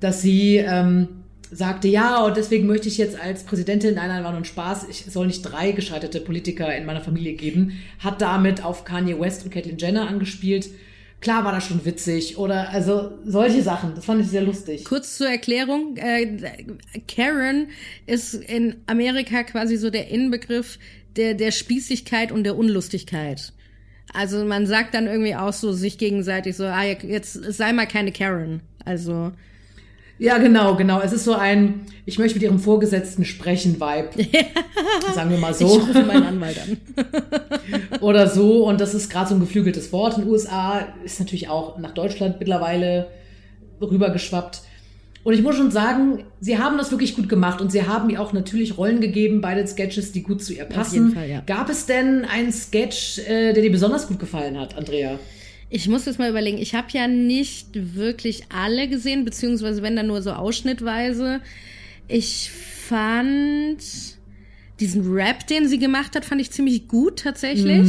dass 0.00 0.22
sie 0.22 0.56
ähm, 0.56 1.08
sagte, 1.50 1.88
ja, 1.88 2.24
und 2.24 2.36
deswegen 2.36 2.66
möchte 2.66 2.88
ich 2.88 2.98
jetzt 2.98 3.18
als 3.18 3.44
Präsidentin, 3.44 3.94
nein, 3.94 4.08
nein, 4.08 4.22
war 4.22 4.30
nur 4.30 4.40
ein 4.40 4.44
Spaß, 4.44 4.86
ich 4.88 5.06
soll 5.06 5.26
nicht 5.26 5.42
drei 5.42 5.72
gescheiterte 5.72 6.20
Politiker 6.20 6.74
in 6.76 6.86
meiner 6.86 7.00
Familie 7.00 7.34
geben, 7.34 7.80
hat 7.98 8.20
damit 8.20 8.64
auf 8.64 8.84
Kanye 8.84 9.18
West 9.18 9.44
und 9.44 9.50
Caitlyn 9.50 9.78
Jenner 9.78 10.08
angespielt. 10.08 10.70
Klar 11.20 11.44
war 11.44 11.52
das 11.52 11.66
schon 11.66 11.84
witzig 11.84 12.38
oder 12.38 12.70
also 12.70 13.12
solche 13.24 13.62
Sachen, 13.62 13.94
das 13.94 14.06
fand 14.06 14.22
ich 14.22 14.28
sehr 14.28 14.42
lustig. 14.42 14.84
Kurz 14.84 15.18
zur 15.18 15.28
Erklärung, 15.28 15.96
äh, 15.96 16.38
Karen 17.08 17.68
ist 18.06 18.34
in 18.34 18.76
Amerika 18.86 19.42
quasi 19.42 19.76
so 19.76 19.90
der 19.90 20.08
Inbegriff 20.08 20.78
der, 21.16 21.34
der 21.34 21.50
Spießigkeit 21.50 22.32
und 22.32 22.44
der 22.44 22.56
Unlustigkeit. 22.56 23.52
Also 24.14 24.44
man 24.44 24.66
sagt 24.66 24.94
dann 24.94 25.06
irgendwie 25.06 25.36
auch 25.36 25.52
so 25.52 25.72
sich 25.72 25.98
gegenseitig 25.98 26.56
so, 26.56 26.64
ah, 26.64 26.84
jetzt 26.84 27.32
sei 27.32 27.72
mal 27.72 27.86
keine 27.86 28.12
Karen. 28.12 28.62
Also 28.84 29.32
Ja, 30.20 30.36
genau, 30.36 30.76
genau. 30.76 31.00
Es 31.00 31.14
ist 31.14 31.24
so 31.24 31.32
ein, 31.32 31.86
ich 32.04 32.18
möchte 32.18 32.34
mit 32.36 32.42
ihrem 32.42 32.58
Vorgesetzten 32.58 33.24
sprechen, 33.24 33.80
Vibe. 33.80 34.10
Sagen 35.14 35.30
wir 35.30 35.38
mal 35.38 35.52
ich 35.52 35.56
so. 35.56 35.66
rufe 35.66 36.02
meinen 36.02 36.24
Anwalt 36.24 36.58
an. 36.60 36.76
oder 38.00 38.28
so. 38.28 38.66
Und 38.66 38.82
das 38.82 38.92
ist 38.92 39.08
gerade 39.08 39.30
so 39.30 39.34
ein 39.34 39.40
geflügeltes 39.40 39.92
Wort. 39.92 40.18
In 40.18 40.24
den 40.24 40.30
USA 40.30 40.88
ist 41.06 41.20
natürlich 41.20 41.48
auch 41.48 41.78
nach 41.78 41.92
Deutschland 41.92 42.36
mittlerweile 42.38 43.06
rübergeschwappt. 43.80 44.60
Und 45.24 45.32
ich 45.32 45.42
muss 45.42 45.56
schon 45.56 45.70
sagen, 45.70 46.24
sie 46.38 46.58
haben 46.58 46.76
das 46.76 46.90
wirklich 46.90 47.16
gut 47.16 47.30
gemacht 47.30 47.62
und 47.62 47.72
sie 47.72 47.86
haben 47.86 48.10
ihr 48.10 48.20
auch 48.20 48.34
natürlich 48.34 48.76
Rollen 48.76 49.00
gegeben 49.00 49.40
bei 49.40 49.54
den 49.54 49.66
Sketches, 49.66 50.12
die 50.12 50.22
gut 50.22 50.42
zu 50.42 50.52
ihr 50.52 50.66
passen. 50.66 50.94
jeden 50.94 51.12
Fall, 51.14 51.30
ja. 51.30 51.40
Gab 51.46 51.70
es 51.70 51.86
denn 51.86 52.26
einen 52.26 52.52
Sketch, 52.52 53.20
äh, 53.20 53.54
der 53.54 53.62
dir 53.62 53.72
besonders 53.72 54.06
gut 54.06 54.18
gefallen 54.18 54.60
hat, 54.60 54.76
Andrea? 54.76 55.18
Ich 55.72 55.88
muss 55.88 56.04
jetzt 56.04 56.18
mal 56.18 56.28
überlegen, 56.28 56.58
ich 56.58 56.74
habe 56.74 56.88
ja 56.92 57.06
nicht 57.06 57.68
wirklich 57.72 58.42
alle 58.48 58.88
gesehen, 58.88 59.24
beziehungsweise 59.24 59.82
wenn 59.82 59.94
dann 59.94 60.08
nur 60.08 60.20
so 60.20 60.32
ausschnittweise. 60.32 61.40
Ich 62.08 62.50
fand 62.50 63.78
diesen 64.80 65.12
Rap, 65.12 65.46
den 65.46 65.68
sie 65.68 65.78
gemacht 65.78 66.16
hat, 66.16 66.24
fand 66.24 66.40
ich 66.40 66.50
ziemlich 66.50 66.88
gut 66.88 67.20
tatsächlich. 67.20 67.88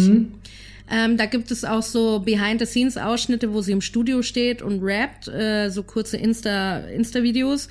Ähm, 0.91 1.15
da 1.17 1.25
gibt 1.25 1.51
es 1.51 1.63
auch 1.63 1.83
so 1.83 2.19
Behind-the-Scenes-Ausschnitte, 2.19 3.53
wo 3.53 3.61
sie 3.61 3.71
im 3.71 3.81
Studio 3.81 4.21
steht 4.21 4.61
und 4.61 4.83
rappt, 4.83 5.27
äh, 5.29 5.69
so 5.69 5.83
kurze 5.83 6.17
Insta- 6.17 6.85
Insta-Videos. 6.87 7.69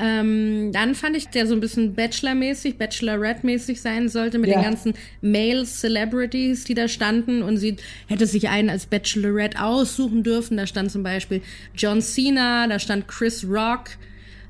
ähm, 0.00 0.70
dann 0.72 0.94
fand 0.94 1.16
ich, 1.16 1.26
der 1.28 1.46
so 1.48 1.54
ein 1.54 1.60
bisschen 1.60 1.94
Bachelor-mäßig, 1.96 2.76
Bachelorette-mäßig 2.78 3.80
sein 3.80 4.08
sollte, 4.08 4.38
mit 4.38 4.48
Ja. 4.50 4.58
den 4.58 4.62
ganzen 4.64 4.94
Male-Celebrities, 5.22 6.64
die 6.64 6.74
da 6.74 6.86
standen. 6.88 7.42
Und 7.42 7.56
sie 7.56 7.76
hätte 8.06 8.26
sich 8.26 8.48
einen 8.48 8.70
als 8.70 8.86
Bachelorette 8.86 9.60
aussuchen 9.62 10.22
dürfen. 10.22 10.56
Da 10.56 10.66
stand 10.66 10.90
zum 10.92 11.02
Beispiel 11.02 11.42
John 11.76 12.00
Cena, 12.00 12.66
da 12.68 12.78
stand 12.78 13.08
Chris 13.08 13.44
Rock. 13.48 13.90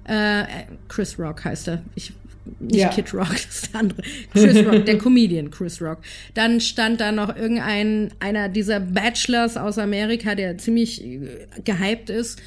Äh, 0.06 0.42
äh, 0.42 0.44
Chris 0.88 1.18
Rock 1.18 1.44
heißt 1.44 1.68
er. 1.68 1.82
Ich, 1.94 2.12
nicht 2.58 2.76
Ja. 2.76 2.88
Kid 2.88 3.12
Rock, 3.14 3.30
das 3.32 3.62
ist 3.62 3.72
der 3.72 3.80
andere. 3.80 4.02
Chris 4.32 4.66
Rock, 4.66 4.86
der 4.86 4.98
Comedian 4.98 5.50
Chris 5.50 5.80
Rock. 5.80 5.98
Dann 6.34 6.60
stand 6.60 7.00
da 7.00 7.12
noch 7.12 7.34
irgendein, 7.34 8.10
einer 8.20 8.48
dieser 8.48 8.80
Bachelors 8.80 9.56
aus 9.56 9.78
Amerika, 9.78 10.34
der 10.34 10.58
ziemlich 10.58 11.04
äh, 11.04 11.20
gehypt 11.64 12.10
ist. 12.10 12.40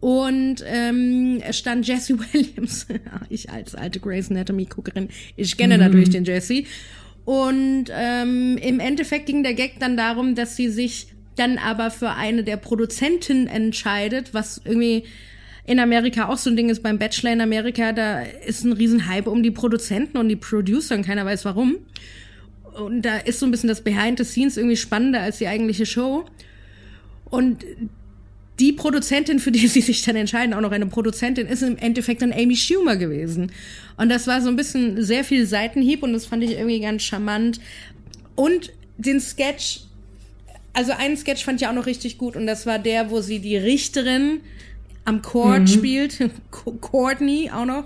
Und 0.00 0.64
ähm, 0.66 1.40
es 1.46 1.58
stand 1.58 1.86
Jesse 1.86 2.18
Williams. 2.32 2.86
ich 3.28 3.50
als 3.50 3.74
alte 3.74 4.00
Grey's 4.00 4.30
Anatomy-Guckerin, 4.30 5.08
ich 5.36 5.56
kenne 5.56 5.78
natürlich 5.78 6.10
den 6.10 6.24
Jesse. 6.24 6.64
Und 7.24 7.86
ähm, 7.90 8.56
im 8.62 8.78
Endeffekt 8.78 9.26
ging 9.26 9.42
der 9.42 9.54
Gag 9.54 9.80
dann 9.80 9.96
darum, 9.96 10.36
dass 10.36 10.54
sie 10.54 10.68
sich 10.68 11.08
dann 11.34 11.58
aber 11.58 11.90
für 11.90 12.10
eine 12.10 12.44
der 12.44 12.56
Produzenten 12.56 13.46
entscheidet, 13.46 14.32
was 14.32 14.60
irgendwie 14.64 15.04
in 15.66 15.80
Amerika 15.80 16.28
auch 16.28 16.38
so 16.38 16.48
ein 16.48 16.56
Ding 16.56 16.68
ist 16.68 16.82
beim 16.82 16.98
Bachelor 16.98 17.32
in 17.32 17.40
Amerika, 17.40 17.92
da 17.92 18.22
ist 18.22 18.64
ein 18.64 18.72
Riesenhype 18.72 19.28
um 19.28 19.42
die 19.42 19.50
Produzenten 19.50 20.16
und 20.16 20.28
die 20.28 20.36
Producer 20.36 20.94
und 20.94 21.04
keiner 21.04 21.26
weiß 21.26 21.44
warum. 21.44 21.76
Und 22.74 23.02
da 23.02 23.16
ist 23.16 23.40
so 23.40 23.46
ein 23.46 23.50
bisschen 23.50 23.68
das 23.68 23.80
Behind 23.80 24.18
the 24.18 24.24
Scenes 24.24 24.56
irgendwie 24.56 24.76
spannender 24.76 25.20
als 25.20 25.38
die 25.38 25.48
eigentliche 25.48 25.84
Show. 25.84 26.24
Und 27.30 27.64
die 28.60 28.72
Produzentin, 28.72 29.40
für 29.40 29.50
die 29.50 29.66
sie 29.66 29.80
sich 29.80 30.02
dann 30.02 30.14
entscheiden, 30.14 30.54
auch 30.54 30.60
noch 30.60 30.70
eine 30.70 30.86
Produzentin, 30.86 31.48
ist 31.48 31.62
im 31.62 31.76
Endeffekt 31.78 32.22
dann 32.22 32.32
Amy 32.32 32.56
Schumer 32.56 32.96
gewesen. 32.96 33.50
Und 33.96 34.08
das 34.08 34.28
war 34.28 34.40
so 34.40 34.48
ein 34.48 34.56
bisschen 34.56 35.02
sehr 35.02 35.24
viel 35.24 35.46
Seitenhieb 35.46 36.02
und 36.04 36.12
das 36.12 36.26
fand 36.26 36.44
ich 36.44 36.52
irgendwie 36.52 36.80
ganz 36.80 37.02
charmant. 37.02 37.60
Und 38.36 38.72
den 38.98 39.20
Sketch, 39.20 39.80
also 40.74 40.92
einen 40.92 41.16
Sketch 41.16 41.44
fand 41.44 41.60
ich 41.60 41.66
auch 41.66 41.72
noch 41.72 41.86
richtig 41.86 42.18
gut 42.18 42.36
und 42.36 42.46
das 42.46 42.66
war 42.66 42.78
der, 42.78 43.10
wo 43.10 43.20
sie 43.20 43.40
die 43.40 43.56
Richterin 43.56 44.40
am 45.06 45.22
Court 45.22 45.60
mhm. 45.60 45.66
spielt, 45.68 46.18
Courtney 46.80 47.50
auch 47.52 47.64
noch. 47.64 47.84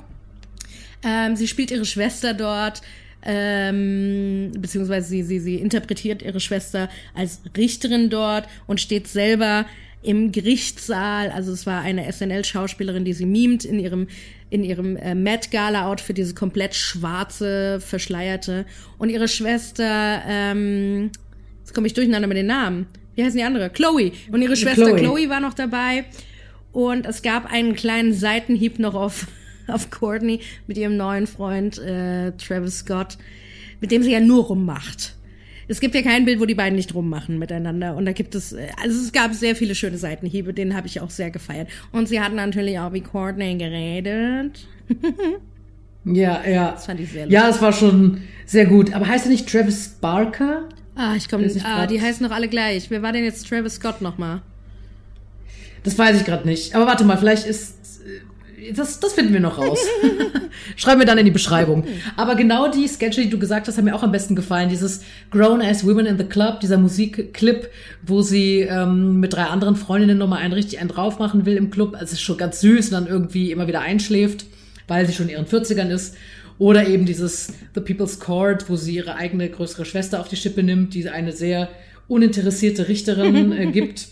Ähm, 1.02 1.36
sie 1.36 1.46
spielt 1.46 1.70
ihre 1.70 1.84
Schwester 1.84 2.34
dort, 2.34 2.82
ähm, 3.22 4.52
beziehungsweise 4.58 5.08
sie, 5.08 5.22
sie, 5.22 5.38
sie 5.38 5.56
interpretiert 5.56 6.22
ihre 6.22 6.40
Schwester 6.40 6.88
als 7.14 7.40
Richterin 7.56 8.10
dort 8.10 8.48
und 8.66 8.80
steht 8.80 9.06
selber 9.06 9.66
im 10.02 10.32
Gerichtssaal. 10.32 11.30
Also 11.30 11.52
es 11.52 11.66
war 11.66 11.82
eine 11.82 12.10
SNL-Schauspielerin, 12.10 13.04
die 13.04 13.12
sie 13.12 13.26
mimt 13.26 13.64
in 13.64 13.78
ihrem 13.78 14.08
in 14.48 14.64
ihrem 14.64 14.96
äh, 14.96 15.14
Met 15.14 15.52
Gala 15.52 15.86
Outfit, 15.86 16.18
dieses 16.18 16.34
komplett 16.34 16.74
schwarze, 16.74 17.80
verschleierte 17.80 18.66
und 18.98 19.08
ihre 19.08 19.28
Schwester 19.28 20.22
ähm, 20.26 21.10
jetzt 21.60 21.72
komme 21.72 21.86
ich 21.86 21.94
durcheinander 21.94 22.26
mit 22.26 22.36
den 22.36 22.46
Namen. 22.46 22.86
Wie 23.14 23.22
heißen 23.22 23.36
die 23.36 23.44
andere? 23.44 23.70
Chloe 23.70 24.10
und 24.32 24.42
ihre 24.42 24.56
Schwester 24.56 24.86
Chloe. 24.86 24.98
Chloe 24.98 25.28
war 25.28 25.38
noch 25.38 25.54
dabei 25.54 26.06
und 26.72 27.06
es 27.06 27.22
gab 27.22 27.50
einen 27.50 27.74
kleinen 27.74 28.12
Seitenhieb 28.12 28.78
noch 28.78 28.94
auf 28.94 29.26
auf 29.68 29.90
Courtney 29.90 30.40
mit 30.66 30.78
ihrem 30.78 30.96
neuen 30.96 31.26
Freund 31.26 31.78
äh, 31.78 32.32
Travis 32.32 32.78
Scott, 32.78 33.18
mit 33.80 33.90
dem 33.90 34.02
sie 34.02 34.12
ja 34.12 34.20
nur 34.20 34.44
rummacht. 34.44 35.14
Es 35.68 35.78
gibt 35.78 35.94
ja 35.94 36.02
kein 36.02 36.24
Bild, 36.24 36.40
wo 36.40 36.46
die 36.46 36.56
beiden 36.56 36.74
nicht 36.74 36.94
rummachen 36.96 37.38
miteinander. 37.38 37.94
Und 37.94 38.04
da 38.04 38.12
gibt 38.12 38.34
es, 38.34 38.52
äh, 38.52 38.66
also 38.82 39.00
es 39.00 39.12
gab 39.12 39.32
sehr 39.34 39.54
viele 39.54 39.76
schöne 39.76 39.98
Seitenhiebe, 39.98 40.52
denen 40.52 40.76
habe 40.76 40.88
ich 40.88 41.00
auch 41.00 41.10
sehr 41.10 41.30
gefeiert. 41.30 41.68
Und 41.92 42.08
sie 42.08 42.20
hatten 42.20 42.34
natürlich 42.34 42.78
auch 42.80 42.92
wie 42.92 43.02
Courtney 43.02 43.56
geredet. 43.56 44.66
ja, 46.04 46.42
ja. 46.44 46.72
Das 46.72 46.86
fand 46.86 46.98
ich 46.98 47.12
sehr 47.12 47.26
lustig. 47.26 47.40
Ja, 47.40 47.48
es 47.48 47.62
war 47.62 47.72
schon 47.72 48.22
sehr 48.46 48.66
gut. 48.66 48.92
Aber 48.92 49.06
heißt 49.06 49.26
er 49.26 49.30
nicht 49.30 49.48
Travis 49.48 49.88
Barker? 50.00 50.68
Ah, 50.96 51.14
ich 51.14 51.28
komme 51.28 51.44
nicht. 51.44 51.64
Ah, 51.64 51.86
die 51.86 52.02
heißen 52.02 52.26
doch 52.26 52.34
alle 52.34 52.48
gleich. 52.48 52.90
Wer 52.90 53.02
war 53.02 53.12
denn 53.12 53.22
jetzt 53.22 53.48
Travis 53.48 53.76
Scott 53.76 54.02
nochmal? 54.02 54.42
Das 55.82 55.98
weiß 55.98 56.18
ich 56.20 56.26
gerade 56.26 56.46
nicht. 56.46 56.74
Aber 56.74 56.86
warte 56.86 57.04
mal, 57.04 57.16
vielleicht 57.16 57.46
ist 57.46 57.80
das, 58.74 59.00
das 59.00 59.12
finden 59.12 59.32
wir 59.32 59.40
noch 59.40 59.58
raus. 59.58 59.78
Schreiben 60.76 61.00
wir 61.00 61.06
dann 61.06 61.18
in 61.18 61.24
die 61.24 61.30
Beschreibung. 61.30 61.84
Aber 62.16 62.34
genau 62.34 62.70
die 62.70 62.86
Sketche, 62.86 63.22
die 63.22 63.30
du 63.30 63.38
gesagt 63.38 63.68
hast, 63.68 63.78
haben 63.78 63.84
mir 63.84 63.94
auch 63.94 64.02
am 64.02 64.12
besten 64.12 64.36
gefallen. 64.36 64.68
Dieses 64.68 65.02
Grown 65.30 65.62
as 65.62 65.86
Women 65.86 66.06
in 66.06 66.18
the 66.18 66.24
Club, 66.24 66.60
dieser 66.60 66.78
Musikclip, 66.78 67.70
wo 68.02 68.22
sie 68.22 68.60
ähm, 68.60 69.20
mit 69.20 69.32
drei 69.32 69.44
anderen 69.44 69.76
Freundinnen 69.76 70.18
nochmal 70.18 70.40
einen 70.40 70.52
richtig 70.52 70.78
einen 70.78 70.88
drauf 70.88 71.18
machen 71.18 71.46
will 71.46 71.56
im 71.56 71.70
Club. 71.70 71.94
Also 71.94 72.06
es 72.06 72.12
ist 72.12 72.22
schon 72.22 72.36
ganz 72.36 72.60
süß 72.60 72.88
und 72.88 72.92
dann 72.92 73.06
irgendwie 73.06 73.50
immer 73.50 73.66
wieder 73.66 73.80
einschläft, 73.80 74.46
weil 74.88 75.06
sie 75.06 75.12
schon 75.12 75.28
in 75.28 75.32
ihren 75.32 75.46
40ern 75.46 75.90
ist. 75.90 76.16
Oder 76.58 76.86
eben 76.86 77.06
dieses 77.06 77.54
The 77.74 77.80
People's 77.80 78.20
Court, 78.20 78.68
wo 78.68 78.76
sie 78.76 78.96
ihre 78.96 79.16
eigene 79.16 79.48
größere 79.48 79.86
Schwester 79.86 80.20
auf 80.20 80.28
die 80.28 80.36
Schippe 80.36 80.62
nimmt, 80.62 80.92
die 80.92 81.08
eine 81.08 81.32
sehr 81.32 81.70
uninteressierte 82.06 82.88
Richterin 82.88 83.52
äh, 83.52 83.66
gibt. 83.72 84.08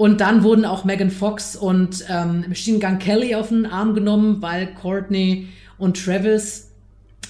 Und 0.00 0.22
dann 0.22 0.44
wurden 0.44 0.64
auch 0.64 0.86
Megan 0.86 1.10
Fox 1.10 1.54
und 1.56 2.06
ähm, 2.08 2.46
Machine 2.48 2.78
Gun 2.78 2.98
Kelly 2.98 3.34
auf 3.34 3.48
den 3.48 3.66
Arm 3.66 3.92
genommen, 3.92 4.40
weil 4.40 4.68
Courtney 4.68 5.48
und 5.76 6.02
Travis, 6.02 6.70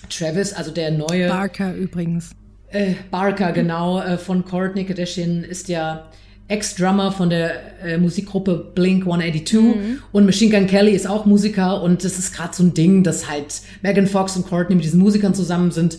Travis, 0.08 0.52
also 0.52 0.70
der 0.70 0.92
neue. 0.92 1.26
Barker 1.26 1.74
übrigens. 1.74 2.30
Äh, 2.68 2.92
Barker, 3.10 3.50
genau, 3.50 4.00
äh, 4.00 4.16
von 4.16 4.44
Courtney 4.44 4.84
Kardashian 4.84 5.42
ist 5.42 5.68
ja 5.68 6.10
Ex-Drummer 6.46 7.10
von 7.10 7.28
der 7.28 7.82
äh, 7.82 7.98
Musikgruppe 7.98 8.70
Blink 8.72 9.02
182 9.02 9.60
mhm. 9.60 10.02
und 10.12 10.26
Machine 10.26 10.56
Gun 10.56 10.68
Kelly 10.68 10.92
ist 10.92 11.08
auch 11.08 11.26
Musiker 11.26 11.82
und 11.82 12.04
das 12.04 12.20
ist 12.20 12.32
gerade 12.32 12.54
so 12.54 12.62
ein 12.62 12.72
Ding, 12.72 13.02
dass 13.02 13.28
halt 13.28 13.62
Megan 13.82 14.06
Fox 14.06 14.36
und 14.36 14.46
Courtney 14.46 14.76
mit 14.76 14.84
diesen 14.84 15.00
Musikern 15.00 15.34
zusammen 15.34 15.72
sind 15.72 15.98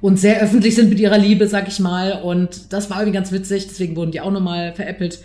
und 0.00 0.20
sehr 0.20 0.40
öffentlich 0.40 0.74
sind 0.74 0.90
mit 0.90 1.00
ihrer 1.00 1.18
Liebe, 1.18 1.48
sag 1.48 1.66
ich 1.66 1.80
mal. 1.80 2.20
Und 2.22 2.72
das 2.72 2.90
war 2.90 2.98
irgendwie 2.98 3.14
ganz 3.16 3.32
witzig, 3.32 3.66
deswegen 3.66 3.96
wurden 3.96 4.12
die 4.12 4.20
auch 4.20 4.30
nochmal 4.30 4.74
veräppelt. 4.74 5.18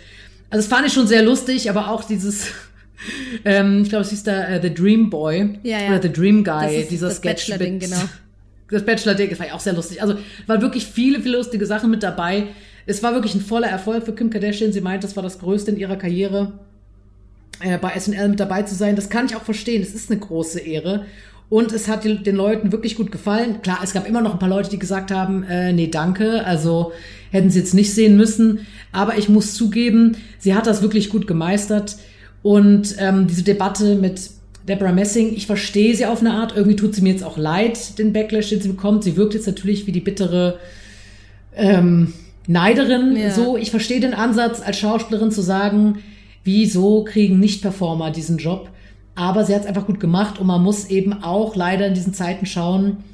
Also 0.50 0.62
das 0.62 0.66
fand 0.66 0.86
ich 0.86 0.92
schon 0.92 1.06
sehr 1.06 1.22
lustig, 1.22 1.70
aber 1.70 1.90
auch 1.90 2.04
dieses, 2.04 2.48
ähm, 3.44 3.82
ich 3.82 3.88
glaube, 3.88 4.02
es 4.02 4.10
hieß 4.10 4.24
da 4.24 4.56
uh, 4.56 4.60
The 4.60 4.74
Dream 4.74 5.08
Boy 5.08 5.58
ja, 5.62 5.78
ja. 5.78 5.88
oder 5.90 6.02
The 6.02 6.12
Dream 6.12 6.44
Guy, 6.44 6.86
dieser 6.90 7.08
das 7.08 7.18
Sketch 7.18 7.48
Bachelor 7.48 7.70
mit, 7.70 7.80
genau. 7.80 7.96
Das 8.70 8.84
Bachelor-Ding, 8.84 9.30
das 9.30 9.38
war 9.40 9.48
ja 9.48 9.54
auch 9.54 9.60
sehr 9.60 9.72
lustig. 9.72 10.00
Also 10.00 10.16
war 10.46 10.62
wirklich 10.62 10.86
viele, 10.86 11.20
viele 11.20 11.38
lustige 11.38 11.66
Sachen 11.66 11.90
mit 11.90 12.04
dabei. 12.04 12.46
Es 12.86 13.02
war 13.02 13.14
wirklich 13.14 13.34
ein 13.34 13.40
voller 13.40 13.66
Erfolg 13.66 14.04
für 14.04 14.14
Kim 14.14 14.30
Kardashian. 14.30 14.72
Sie 14.72 14.80
meint, 14.80 15.02
das 15.02 15.16
war 15.16 15.24
das 15.24 15.40
Größte 15.40 15.72
in 15.72 15.76
ihrer 15.76 15.96
Karriere, 15.96 16.52
äh, 17.60 17.78
bei 17.78 17.98
SNL 17.98 18.28
mit 18.28 18.38
dabei 18.38 18.62
zu 18.62 18.76
sein. 18.76 18.94
Das 18.94 19.10
kann 19.10 19.26
ich 19.26 19.34
auch 19.34 19.42
verstehen. 19.42 19.82
Es 19.82 19.92
ist 19.92 20.08
eine 20.08 20.20
große 20.20 20.60
Ehre. 20.60 21.06
Und 21.50 21.72
es 21.72 21.88
hat 21.88 22.04
den 22.04 22.36
Leuten 22.36 22.70
wirklich 22.70 22.94
gut 22.94 23.10
gefallen. 23.10 23.60
Klar, 23.60 23.80
es 23.82 23.92
gab 23.92 24.08
immer 24.08 24.20
noch 24.20 24.32
ein 24.32 24.38
paar 24.38 24.48
Leute, 24.48 24.70
die 24.70 24.78
gesagt 24.78 25.10
haben, 25.10 25.42
äh, 25.42 25.72
nee, 25.72 25.88
danke. 25.88 26.46
Also 26.46 26.92
hätten 27.32 27.50
sie 27.50 27.58
jetzt 27.58 27.74
nicht 27.74 27.92
sehen 27.92 28.16
müssen. 28.16 28.60
Aber 28.92 29.18
ich 29.18 29.28
muss 29.28 29.54
zugeben, 29.54 30.16
sie 30.38 30.54
hat 30.54 30.68
das 30.68 30.80
wirklich 30.80 31.10
gut 31.10 31.26
gemeistert. 31.26 31.96
Und 32.42 32.94
ähm, 32.98 33.26
diese 33.26 33.42
Debatte 33.42 33.96
mit 33.96 34.30
Deborah 34.68 34.92
Messing, 34.92 35.34
ich 35.34 35.46
verstehe 35.46 35.96
sie 35.96 36.06
auf 36.06 36.20
eine 36.20 36.34
Art. 36.34 36.56
Irgendwie 36.56 36.76
tut 36.76 36.94
sie 36.94 37.02
mir 37.02 37.12
jetzt 37.12 37.24
auch 37.24 37.36
leid, 37.36 37.98
den 37.98 38.12
Backlash, 38.12 38.50
den 38.50 38.60
sie 38.60 38.68
bekommt. 38.68 39.02
Sie 39.02 39.16
wirkt 39.16 39.34
jetzt 39.34 39.48
natürlich 39.48 39.88
wie 39.88 39.92
die 39.92 40.00
bittere 40.00 40.60
ähm, 41.56 42.12
Neiderin. 42.46 43.16
Ja. 43.16 43.32
So, 43.32 43.56
ich 43.56 43.72
verstehe 43.72 43.98
den 43.98 44.14
Ansatz 44.14 44.60
als 44.64 44.78
Schauspielerin 44.78 45.32
zu 45.32 45.42
sagen, 45.42 45.98
wieso 46.44 47.02
kriegen 47.02 47.40
Nicht-Performer 47.40 48.12
diesen 48.12 48.38
Job? 48.38 48.70
Aber 49.20 49.44
sie 49.44 49.54
hat 49.54 49.60
es 49.60 49.66
einfach 49.66 49.84
gut 49.84 50.00
gemacht 50.00 50.38
und 50.38 50.46
man 50.46 50.62
muss 50.62 50.86
eben 50.86 51.22
auch 51.22 51.54
leider 51.54 51.86
in 51.86 51.92
diesen 51.92 52.14
Zeiten 52.14 52.46
schauen, 52.46 53.04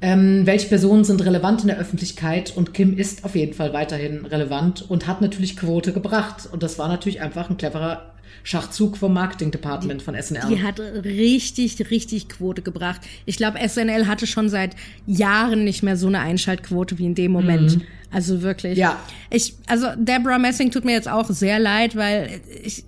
ähm, 0.00 0.42
welche 0.44 0.68
Personen 0.68 1.02
sind 1.02 1.24
relevant 1.24 1.62
in 1.62 1.66
der 1.66 1.76
Öffentlichkeit 1.76 2.56
und 2.56 2.72
Kim 2.72 2.96
ist 2.96 3.24
auf 3.24 3.34
jeden 3.34 3.52
Fall 3.52 3.72
weiterhin 3.72 4.24
relevant 4.26 4.88
und 4.88 5.08
hat 5.08 5.20
natürlich 5.20 5.56
Quote 5.56 5.92
gebracht. 5.92 6.48
Und 6.52 6.62
das 6.62 6.78
war 6.78 6.86
natürlich 6.86 7.20
einfach 7.20 7.50
ein 7.50 7.56
cleverer 7.56 8.12
Schachzug 8.44 8.96
vom 8.96 9.12
Marketing 9.12 9.50
Department 9.50 10.02
von 10.02 10.14
SNL. 10.14 10.42
Die 10.48 10.62
hat 10.62 10.78
richtig, 10.78 11.90
richtig 11.90 12.28
Quote 12.28 12.62
gebracht. 12.62 13.00
Ich 13.26 13.36
glaube, 13.36 13.58
SNL 13.68 14.06
hatte 14.06 14.28
schon 14.28 14.48
seit 14.48 14.76
Jahren 15.04 15.64
nicht 15.64 15.82
mehr 15.82 15.96
so 15.96 16.06
eine 16.06 16.20
Einschaltquote 16.20 16.96
wie 16.98 17.06
in 17.06 17.16
dem 17.16 17.32
Moment. 17.32 17.78
Mhm. 17.78 17.82
Also 18.12 18.42
wirklich. 18.42 18.78
Ja. 18.78 19.00
Ich, 19.30 19.54
also 19.66 19.88
Deborah 19.96 20.38
Messing 20.38 20.70
tut 20.70 20.84
mir 20.84 20.92
jetzt 20.92 21.08
auch 21.08 21.28
sehr 21.28 21.58
leid, 21.58 21.96
weil 21.96 22.40
ich, 22.62 22.84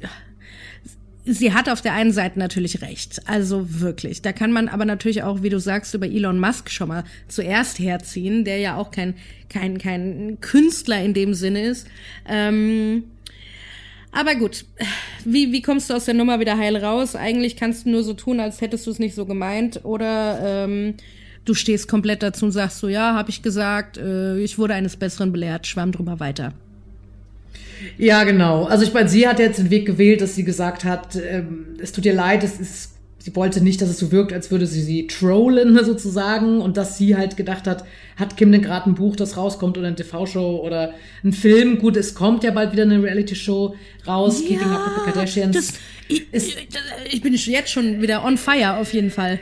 sie 1.24 1.52
hat 1.52 1.68
auf 1.68 1.80
der 1.80 1.94
einen 1.94 2.12
Seite 2.12 2.38
natürlich 2.38 2.82
recht. 2.82 3.20
Also 3.26 3.80
wirklich. 3.80 4.22
Da 4.22 4.32
kann 4.32 4.52
man 4.52 4.68
aber 4.68 4.84
natürlich 4.84 5.22
auch, 5.22 5.42
wie 5.42 5.50
du 5.50 5.60
sagst, 5.60 5.94
über 5.94 6.06
Elon 6.06 6.38
Musk 6.38 6.70
schon 6.70 6.88
mal 6.88 7.04
zuerst 7.28 7.78
herziehen, 7.78 8.44
der 8.44 8.58
ja 8.58 8.76
auch 8.76 8.90
kein, 8.90 9.14
kein, 9.48 9.78
kein 9.78 10.38
Künstler 10.40 11.02
in 11.02 11.14
dem 11.14 11.34
Sinne 11.34 11.64
ist. 11.64 11.86
Ähm, 12.28 13.04
aber 14.10 14.34
gut, 14.34 14.66
wie, 15.24 15.52
wie 15.52 15.62
kommst 15.62 15.88
du 15.88 15.94
aus 15.94 16.04
der 16.04 16.14
Nummer 16.14 16.38
wieder 16.38 16.58
heil 16.58 16.76
raus? 16.76 17.16
Eigentlich 17.16 17.56
kannst 17.56 17.86
du 17.86 17.90
nur 17.90 18.02
so 18.02 18.12
tun, 18.12 18.40
als 18.40 18.60
hättest 18.60 18.86
du 18.86 18.90
es 18.90 18.98
nicht 18.98 19.14
so 19.14 19.24
gemeint. 19.24 19.84
Oder 19.84 20.64
ähm, 20.64 20.94
du 21.44 21.54
stehst 21.54 21.88
komplett 21.88 22.22
dazu 22.22 22.46
und 22.46 22.52
sagst 22.52 22.78
so, 22.78 22.88
ja, 22.88 23.14
habe 23.14 23.30
ich 23.30 23.42
gesagt, 23.42 23.96
äh, 23.96 24.38
ich 24.38 24.58
wurde 24.58 24.74
eines 24.74 24.96
Besseren 24.96 25.32
belehrt, 25.32 25.66
schwamm 25.66 25.92
drüber 25.92 26.20
weiter. 26.20 26.52
Ja, 27.98 28.24
genau. 28.24 28.64
Also 28.64 28.84
ich 28.84 28.92
meine, 28.92 29.08
sie 29.08 29.26
hat 29.26 29.38
jetzt 29.38 29.58
den 29.58 29.70
Weg 29.70 29.86
gewählt, 29.86 30.20
dass 30.20 30.34
sie 30.34 30.44
gesagt 30.44 30.84
hat, 30.84 31.16
ähm, 31.16 31.76
es 31.80 31.92
tut 31.92 32.04
ihr 32.04 32.14
leid, 32.14 32.44
es 32.44 32.58
ist, 32.60 32.92
sie 33.18 33.34
wollte 33.36 33.62
nicht, 33.62 33.80
dass 33.80 33.88
es 33.88 33.98
so 33.98 34.12
wirkt, 34.12 34.32
als 34.32 34.50
würde 34.50 34.66
sie 34.66 34.82
sie 34.82 35.06
trollen 35.06 35.78
sozusagen 35.84 36.60
und 36.60 36.76
dass 36.76 36.98
sie 36.98 37.16
halt 37.16 37.36
gedacht 37.36 37.66
hat, 37.66 37.84
hat 38.16 38.36
Kim 38.36 38.52
denn 38.52 38.62
gerade 38.62 38.90
ein 38.90 38.94
Buch, 38.94 39.16
das 39.16 39.36
rauskommt 39.36 39.78
oder 39.78 39.88
eine 39.88 39.96
TV-Show 39.96 40.60
oder 40.64 40.94
ein 41.24 41.32
Film? 41.32 41.78
Gut, 41.78 41.96
es 41.96 42.14
kommt 42.14 42.44
ja 42.44 42.50
bald 42.50 42.72
wieder 42.72 42.82
eine 42.82 43.02
Reality-Show 43.02 43.74
raus, 44.06 44.42
ja, 44.42 44.48
Keeping 44.48 44.72
Up 44.72 44.86
with 44.86 44.92
the 44.96 45.10
Kardashians. 45.10 45.56
Das, 45.56 45.72
ich, 46.08 46.26
ich 47.10 47.22
bin 47.22 47.34
jetzt 47.34 47.70
schon 47.70 48.02
wieder 48.02 48.24
on 48.24 48.36
fire 48.36 48.76
auf 48.76 48.92
jeden 48.92 49.10
Fall. 49.10 49.38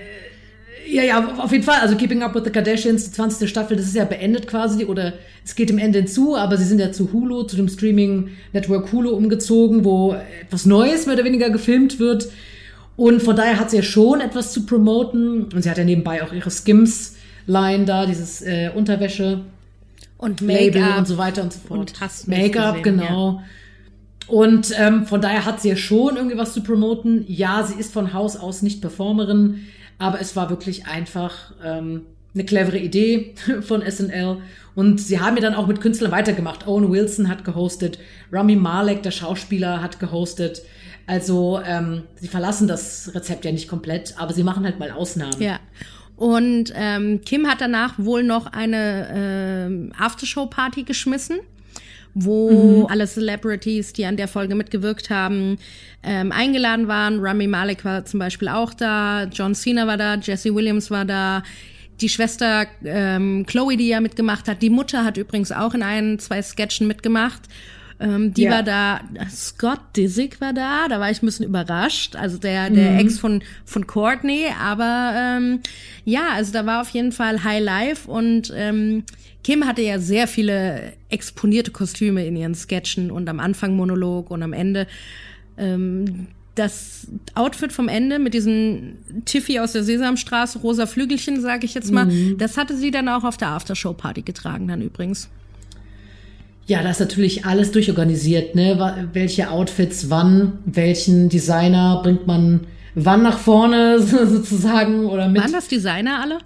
Ja, 0.91 1.03
ja, 1.05 1.35
auf 1.39 1.53
jeden 1.53 1.65
Fall. 1.65 1.81
Also 1.81 1.97
Keeping 1.97 2.23
Up 2.23 2.35
with 2.35 2.43
the 2.45 2.51
Kardashians, 2.51 3.05
die 3.05 3.13
20. 3.13 3.49
Staffel, 3.49 3.77
das 3.77 3.87
ist 3.87 3.95
ja 3.95 4.05
beendet 4.05 4.47
quasi 4.47 4.85
oder 4.85 5.13
es 5.45 5.55
geht 5.55 5.71
dem 5.71 5.79
Ende 5.79 6.01
hinzu, 6.01 6.37
aber 6.37 6.57
sie 6.57 6.65
sind 6.65 6.81
ja 6.81 6.91
zu 6.91 7.13
Hulu, 7.13 7.45
zu 7.45 7.57
dem 7.57 7.69
Streaming-Network 7.69 8.93
Hulu 8.93 9.11
umgezogen, 9.11 9.85
wo 9.85 10.17
etwas 10.43 10.67
Neues 10.67 11.07
mehr 11.07 11.15
oder 11.15 11.25
weniger 11.25 11.51
gefilmt 11.51 11.99
wird. 11.99 12.29
Und 12.97 13.23
von 13.23 13.37
daher 13.37 13.59
hat 13.59 13.71
sie 13.71 13.77
ja 13.77 13.83
schon 13.83 14.21
etwas 14.21 14.53
zu 14.53 14.67
promoten. 14.67 15.45
Und 15.45 15.63
sie 15.63 15.71
hat 15.71 15.79
ja 15.79 15.85
nebenbei 15.85 16.23
auch 16.23 16.33
ihre 16.33 16.51
Skims-Line 16.51 17.85
da, 17.87 18.05
dieses 18.05 18.43
äh, 18.43 18.71
Unterwäsche. 18.75 19.41
Und 20.19 20.43
Make-up. 20.43 20.99
und 20.99 21.09
so 21.09 21.17
weiter 21.17 21.43
und 21.43 21.53
so 21.53 21.61
fort. 21.61 21.79
Und 21.81 22.29
Make-up, 22.29 22.83
genau. 22.83 23.41
Ja. 23.41 23.45
Und 24.27 24.73
ähm, 24.79 25.07
von 25.07 25.21
daher 25.21 25.47
hat 25.47 25.61
sie 25.63 25.71
ja 25.71 25.77
schon 25.77 26.17
irgendwie 26.17 26.37
was 26.37 26.53
zu 26.53 26.63
promoten. 26.63 27.25
Ja, 27.27 27.63
sie 27.65 27.81
ist 27.81 27.93
von 27.93 28.13
Haus 28.13 28.37
aus 28.37 28.61
nicht 28.61 28.81
Performerin, 28.81 29.67
aber 30.01 30.21
es 30.21 30.35
war 30.35 30.51
wirklich 30.51 30.87
einfach, 30.87 31.53
ähm, 31.65 32.07
eine 32.35 32.45
clevere 32.45 32.79
Idee 32.79 33.35
von 33.63 33.83
SNL. 33.89 34.39
Und 34.75 35.01
sie 35.01 35.21
haben 35.21 35.37
ja 35.37 35.43
dann 35.43 35.55
auch 35.55 35.67
mit 35.67 35.81
Künstlern 35.81 36.13
weitergemacht. 36.13 36.67
Owen 36.67 36.91
Wilson 36.91 37.29
hat 37.29 37.45
gehostet, 37.45 37.99
Rami 38.33 38.57
Malek, 38.57 39.03
der 39.03 39.11
Schauspieler, 39.11 39.83
hat 39.83 40.01
gehostet. 40.01 40.63
Also 41.07 41.61
ähm, 41.65 42.05
sie 42.17 42.29
verlassen 42.29 42.69
das 42.69 43.11
Rezept 43.15 43.45
ja 43.45 43.53
nicht 43.53 43.69
komplett, 43.69 44.15
aber 44.19 44.33
sie 44.33 44.45
machen 44.45 44.65
halt 44.65 44.79
mal 44.79 44.93
Ausnahmen. 44.93 45.41
Ja. 45.41 45.59
Und 46.17 46.73
ähm, 46.77 47.23
Kim 47.25 47.49
hat 47.49 47.61
danach 47.61 47.95
wohl 47.99 48.23
noch 48.23 48.47
eine 48.53 49.91
äh, 49.99 50.03
Aftershow-Party 50.03 50.85
geschmissen, 50.85 51.41
wo 52.15 52.83
mhm. 52.83 52.87
alle 52.87 53.07
Celebrities, 53.07 53.93
die 53.93 54.05
an 54.05 54.17
der 54.17 54.29
Folge 54.29 54.55
mitgewirkt 54.55 55.11
haben, 55.11 55.59
ähm, 56.03 56.33
eingeladen 56.33 56.89
waren. 56.89 57.21
Rami 57.21 57.47
Malek 57.47 57.85
war 57.85 58.05
zum 58.05 58.21
Beispiel 58.21 58.49
auch 58.49 58.75
da, 58.75 59.25
John 59.25 59.55
Cena 59.55 59.87
war 59.87 59.97
da, 59.97 60.17
Jesse 60.17 60.55
Williams 60.55 60.91
war 60.91 61.05
da, 61.05 61.43
die 62.01 62.09
Schwester 62.09 62.67
ähm, 62.85 63.45
Chloe, 63.47 63.77
die 63.77 63.89
ja 63.89 64.01
mitgemacht 64.01 64.49
hat. 64.49 64.63
Die 64.63 64.71
Mutter 64.71 65.05
hat 65.05 65.17
übrigens 65.17 65.53
auch 65.53 65.75
in 65.75 65.83
ein, 65.83 66.19
zwei 66.19 66.43
Sketchen 66.43 66.87
mitgemacht. 66.87 67.43
Ähm, 68.01 68.33
die 68.33 68.45
ja. 68.45 68.51
war 68.51 68.63
da, 68.63 69.01
Scott 69.31 69.81
Disick 69.95 70.41
war 70.41 70.55
da, 70.55 70.89
da 70.89 71.01
war 71.01 71.11
ich 71.11 71.23
ein 71.23 71.27
bisschen 71.27 71.45
überrascht. 71.45 72.17
Also 72.17 72.39
der, 72.39 72.71
der 72.71 72.93
mhm. 72.93 72.99
Ex 72.99 73.19
von, 73.19 73.43
von 73.67 73.87
Courtney. 73.87 74.47
Aber 74.59 75.13
ähm, 75.15 75.61
ja, 76.05 76.31
also 76.33 76.53
da 76.53 76.65
war 76.65 76.81
auf 76.81 76.89
jeden 76.91 77.13
Fall 77.13 77.45
High 77.45 77.63
Life 77.63 78.11
und 78.11 78.53
ähm, 78.57 79.05
Kim 79.45 79.67
hatte 79.67 79.83
ja 79.83 79.99
sehr 79.99 80.27
viele 80.29 80.95
exponierte 81.11 81.71
Kostüme 81.71 82.27
in 82.27 82.37
ihren 82.37 82.55
Sketchen 82.55 83.11
und 83.11 83.29
am 83.29 83.39
Anfang 83.39 83.77
Monolog 83.77 84.31
und 84.31 84.43
am 84.43 84.55
Ende. 84.55 84.87
Ähm, 85.59 86.29
das 86.57 87.07
Outfit 87.35 87.73
vom 87.73 87.89
Ende 87.89 88.19
mit 88.19 88.35
diesem 88.35 88.99
Tiffy 89.25 89.61
aus 89.61 89.73
der 89.73 89.85
Sesamstraße, 89.85 90.59
rosa 90.59 90.87
Flügelchen, 90.87 91.41
sage 91.41 91.65
ich 91.65 91.75
jetzt 91.75 91.91
mal, 91.93 92.07
mhm. 92.07 92.39
das 92.39 92.57
hatte 92.57 92.77
sie 92.77 92.91
dann 92.91 93.09
auch 93.09 93.25
auf 93.25 93.37
der 93.37 93.49
Aftershow-Party 93.49 94.23
getragen, 94.23 94.69
dann 94.69 94.83
übrigens. 94.83 95.31
Ja, 96.71 96.85
da 96.85 96.91
ist 96.91 97.01
natürlich 97.01 97.45
alles 97.45 97.73
durchorganisiert, 97.73 98.55
ne? 98.55 99.09
Welche 99.13 99.51
Outfits 99.51 100.09
wann, 100.09 100.61
welchen 100.65 101.29
Designer 101.29 101.99
bringt 102.01 102.29
man 102.29 102.69
wann 102.95 103.25
nach 103.25 103.39
vorne 103.39 104.01
sozusagen 104.01 105.07
oder 105.07 105.29
mit. 105.29 105.43
Waren 105.43 105.53
das 105.53 105.67
Designer 105.67 106.21
alle? 106.21 106.39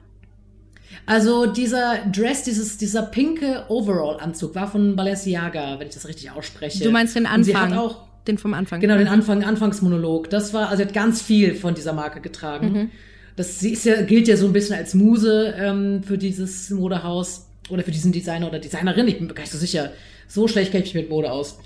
Also 1.05 1.45
dieser 1.45 2.07
Dress, 2.11 2.43
dieses, 2.43 2.79
dieser 2.79 3.03
pinke 3.03 3.65
Overall-Anzug 3.69 4.55
war 4.55 4.67
von 4.67 4.97
Balenciaga, 4.97 5.79
wenn 5.79 5.89
ich 5.89 5.95
das 5.95 6.09
richtig 6.09 6.31
ausspreche. 6.31 6.83
Du 6.83 6.91
meinst 6.91 7.15
den 7.15 7.27
Anfang? 7.27 7.41
Und 7.41 7.45
sie 7.45 7.55
hat 7.55 7.73
auch 7.77 8.05
den 8.27 8.39
vom 8.39 8.55
Anfang. 8.55 8.81
Genau, 8.81 8.97
den 8.97 9.09
Anfang, 9.09 9.45
Anfangsmonolog. 9.45 10.31
Das 10.31 10.55
war, 10.55 10.71
also 10.71 10.85
hat 10.85 10.95
ganz 10.95 11.21
viel 11.21 11.55
von 11.55 11.75
dieser 11.75 11.93
Marke 11.93 12.23
getragen. 12.23 12.73
Mhm. 12.73 12.91
Das 13.37 13.61
sie 13.61 13.75
ist 13.75 13.85
ja, 13.85 14.01
gilt 14.01 14.27
ja 14.27 14.39
so 14.39 14.47
ein 14.47 14.55
bisschen 14.55 14.77
als 14.77 14.95
Muse 14.95 15.53
ähm, 15.59 16.03
für 16.03 16.17
dieses 16.17 16.71
Modehaus 16.71 17.49
oder 17.69 17.83
für 17.83 17.91
diesen 17.91 18.11
Designer 18.11 18.49
oder 18.49 18.59
Designerin. 18.59 19.07
Ich 19.07 19.19
bin 19.19 19.27
mir 19.27 19.35
gar 19.35 19.43
nicht 19.43 19.53
so 19.53 19.59
sicher. 19.59 19.91
So 20.29 20.49
schlecht 20.49 20.73
kenne 20.73 20.85
ich 20.85 20.95
mich 20.95 21.05
mit 21.05 21.11
Mode 21.11 21.31
aus. 21.31 21.59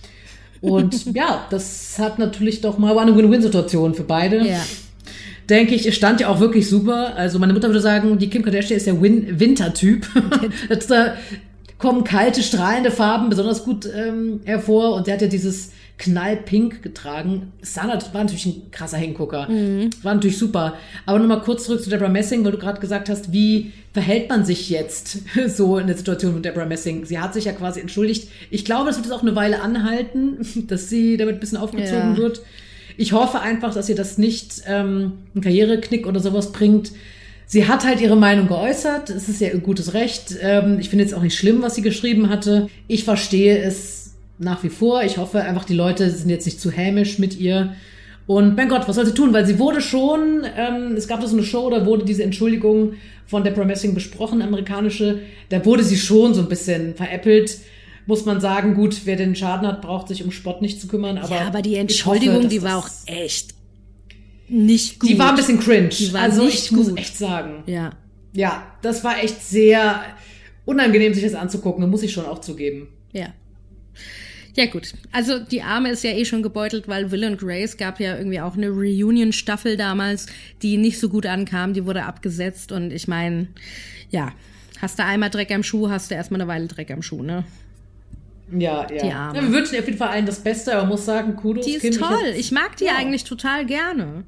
Und 0.61 1.07
ja, 1.15 1.47
das 1.51 1.99
hat 1.99 2.19
natürlich 2.19 2.61
doch 2.61 2.79
mal 2.79 2.95
war 2.95 3.03
eine 3.03 3.17
Win-Win-Situation 3.17 3.95
für 3.95 4.05
beide. 4.05 4.47
Ja. 4.47 4.65
Denke 5.49 5.75
ich, 5.75 5.87
es 5.87 5.95
stand 5.95 6.21
ja 6.21 6.29
auch 6.29 6.41
wirklich 6.41 6.69
super. 6.69 7.17
Also 7.17 7.39
meine 7.39 7.55
Mutter 7.55 7.69
würde 7.69 7.81
sagen, 7.81 8.19
die 8.19 8.29
Kim 8.29 8.43
Kardashian 8.43 8.77
ist 8.77 8.87
der 8.87 9.01
Win 9.01 9.41
Winter-Typ. 9.41 10.07
kommen 11.79 12.05
kalte, 12.05 12.43
strahlende 12.43 12.91
Farben 12.91 13.29
besonders 13.29 13.65
gut 13.65 13.87
ähm, 13.87 14.41
hervor. 14.45 14.95
Und 14.95 15.07
der 15.07 15.15
hat 15.15 15.23
ja 15.23 15.29
dieses 15.29 15.71
knallpink 15.99 16.83
getragen. 16.83 17.53
Sana 17.61 17.99
war 18.13 18.23
natürlich 18.23 18.47
ein 18.47 18.71
krasser 18.71 18.99
Hingucker. 18.99 19.49
Mhm. 19.49 19.91
War 20.03 20.15
natürlich 20.15 20.39
super. 20.39 20.75
Aber 21.07 21.19
nochmal 21.19 21.43
kurz 21.43 21.65
zurück 21.65 21.83
zu 21.83 21.91
Deborah 21.91 22.09
Messing, 22.09 22.45
weil 22.45 22.53
du 22.53 22.59
gerade 22.59 22.81
gesagt 22.81 23.09
hast, 23.09 23.33
wie 23.33 23.73
verhält 23.93 24.29
man 24.29 24.45
sich 24.45 24.71
jetzt 24.71 25.19
so 25.49 25.79
in 25.79 25.89
der 25.89 25.97
Situation 25.97 26.35
mit 26.35 26.45
Deborah 26.45 26.67
Messing? 26.67 27.05
Sie 27.05 27.19
hat 27.19 27.35
sich 27.35 27.47
ja 27.47 27.53
quasi 27.53 27.81
entschuldigt. 27.81 28.29
Ich 28.51 28.65
glaube, 28.65 28.87
das 28.87 28.97
wird 28.97 29.07
jetzt 29.07 29.15
auch 29.15 29.23
eine 29.23 29.37
Weile 29.37 29.61
anhalten, 29.61 30.39
dass 30.69 30.89
sie 30.89 31.17
damit 31.17 31.37
ein 31.37 31.41
bisschen 31.41 31.59
aufgezogen 31.59 32.15
ja. 32.15 32.17
wird. 32.17 32.43
Ich 32.97 33.13
hoffe 33.13 33.41
einfach, 33.41 33.75
dass 33.75 33.89
ihr 33.89 33.95
das 33.95 34.19
nicht 34.19 34.63
ähm, 34.67 35.13
einen 35.35 35.43
Karriereknick 35.43 36.07
oder 36.07 36.21
sowas 36.21 36.53
bringt. 36.53 36.93
Sie 37.51 37.67
hat 37.67 37.85
halt 37.87 38.03
ihre 38.03 38.15
Meinung 38.15 38.47
geäußert. 38.47 39.09
Es 39.09 39.29
ist 39.29 39.41
ja 39.41 39.49
ihr 39.49 39.59
gutes 39.59 39.95
Recht. 39.95 40.37
Ähm, 40.41 40.79
ich 40.79 40.91
finde 40.91 41.05
jetzt 41.05 41.15
auch 41.15 41.23
nicht 41.23 41.37
schlimm, 41.37 41.63
was 41.63 41.75
sie 41.75 41.83
geschrieben 41.83 42.29
hatte. 42.29 42.69
Ich 42.89 43.05
verstehe 43.05 43.59
es 43.59 44.13
nach 44.39 44.63
wie 44.63 44.69
vor. 44.69 45.03
Ich 45.03 45.17
hoffe 45.17 45.41
einfach, 45.41 45.65
die 45.65 45.75
Leute 45.75 46.11
sind 46.11 46.29
jetzt 46.29 46.45
nicht 46.45 46.61
zu 46.61 46.71
hämisch 46.71 47.19
mit 47.19 47.41
ihr. 47.41 47.75
Und 48.27 48.55
mein 48.55 48.69
Gott, 48.69 48.87
was 48.87 48.97
soll 48.97 49.07
sie 49.07 49.15
tun? 49.15 49.33
Weil 49.33 49.47
sie 49.47 49.59
wurde 49.59 49.81
schon, 49.81 50.45
ähm, 50.59 50.95
es 50.95 51.09
gab 51.09 51.23
da 51.23 51.27
so 51.27 51.37
eine 51.37 51.45
Show, 51.45 51.71
da 51.71 51.87
wurde 51.87 52.05
diese 52.05 52.23
Entschuldigung 52.23 52.93
von 53.27 53.43
Deborah 53.43 53.65
Messing 53.65 53.95
besprochen, 53.95 54.43
amerikanische. 54.43 55.21
Da 55.49 55.65
wurde 55.65 55.83
sie 55.83 55.97
schon 55.97 56.35
so 56.35 56.43
ein 56.43 56.51
bisschen 56.51 56.95
veräppelt. 56.97 57.57
Muss 58.05 58.27
man 58.27 58.43
sagen, 58.43 58.75
gut, 58.75 59.07
wer 59.07 59.17
den 59.17 59.35
Schaden 59.35 59.67
hat, 59.67 59.81
braucht 59.81 60.09
sich 60.09 60.23
um 60.23 60.33
Spott 60.33 60.61
nicht 60.61 60.83
zu 60.83 60.87
kümmern. 60.87 61.17
Aber 61.17 61.35
ja, 61.35 61.47
aber 61.47 61.63
die 61.63 61.77
Entschuldigung, 61.77 62.37
hoffe, 62.37 62.49
die 62.49 62.63
war 62.63 62.77
auch 62.77 62.89
echt 63.07 63.55
nicht 64.49 65.01
gut. 65.01 65.11
Die 65.11 65.19
war 65.19 65.31
ein 65.31 65.37
bisschen 65.37 65.61
cringe. 65.61 65.89
Die 65.89 66.13
war 66.13 66.23
also 66.23 66.45
nicht 66.45 66.65
ich 66.65 66.69
gut. 66.71 66.89
muss 66.89 66.97
echt 66.97 67.17
sagen. 67.17 67.63
Ja. 67.67 67.93
Ja, 68.33 68.67
das 68.83 69.05
war 69.05 69.23
echt 69.23 69.43
sehr 69.43 70.03
unangenehm, 70.65 71.15
sich 71.15 71.25
das 71.25 71.35
anzugucken. 71.35 71.89
muss 71.89 72.03
ich 72.03 72.13
schon 72.13 72.27
auch 72.27 72.41
zugeben. 72.41 72.89
Ja. 73.13 73.33
Ja 74.55 74.67
gut, 74.67 74.93
also 75.13 75.39
die 75.39 75.63
Arme 75.63 75.91
ist 75.91 76.03
ja 76.03 76.11
eh 76.11 76.25
schon 76.25 76.43
gebeutelt, 76.43 76.89
weil 76.89 77.13
Will 77.13 77.25
und 77.25 77.39
Grace 77.39 77.77
gab 77.77 78.01
ja 78.01 78.17
irgendwie 78.19 78.41
auch 78.41 78.57
eine 78.57 78.71
Reunion-Staffel 78.71 79.77
damals, 79.77 80.27
die 80.63 80.79
nicht 80.79 80.99
so 80.99 81.09
gut 81.09 81.27
ankam, 81.27 81.75
die 81.75 81.87
wurde 81.87 82.03
abgesetzt 82.03 82.73
und 82.73 82.93
ich 82.93 83.07
meine, 83.07 83.47
ja, 84.11 84.33
hast 84.81 84.99
du 84.99 85.05
einmal 85.05 85.31
Dreck 85.31 85.53
am 85.53 85.63
Schuh, 85.63 85.91
hast 85.91 86.11
du 86.11 86.17
erstmal 86.17 86.41
eine 86.41 86.49
Weile 86.49 86.67
Dreck 86.67 86.91
am 86.91 87.03
Schuh, 87.03 87.23
ne? 87.23 87.45
Ja, 88.51 88.85
ja. 88.91 89.03
Die 89.03 89.13
Arme. 89.13 89.39
ja 89.39 89.45
wir 89.45 89.53
wünschen 89.53 89.79
auf 89.79 89.87
jeden 89.87 89.99
Fall 89.99 90.09
allen 90.09 90.27
das 90.27 90.41
Beste, 90.41 90.75
aber 90.75 90.89
muss 90.89 91.05
sagen, 91.05 91.37
Kudos. 91.37 91.65
Die 91.65 91.75
ist 91.75 91.83
kind, 91.83 91.99
toll, 91.99 92.19
ich, 92.33 92.39
ich 92.41 92.51
mag 92.51 92.77
die 92.79 92.87
ja. 92.87 92.97
eigentlich 92.97 93.23
total 93.23 93.65
gerne. 93.65 94.25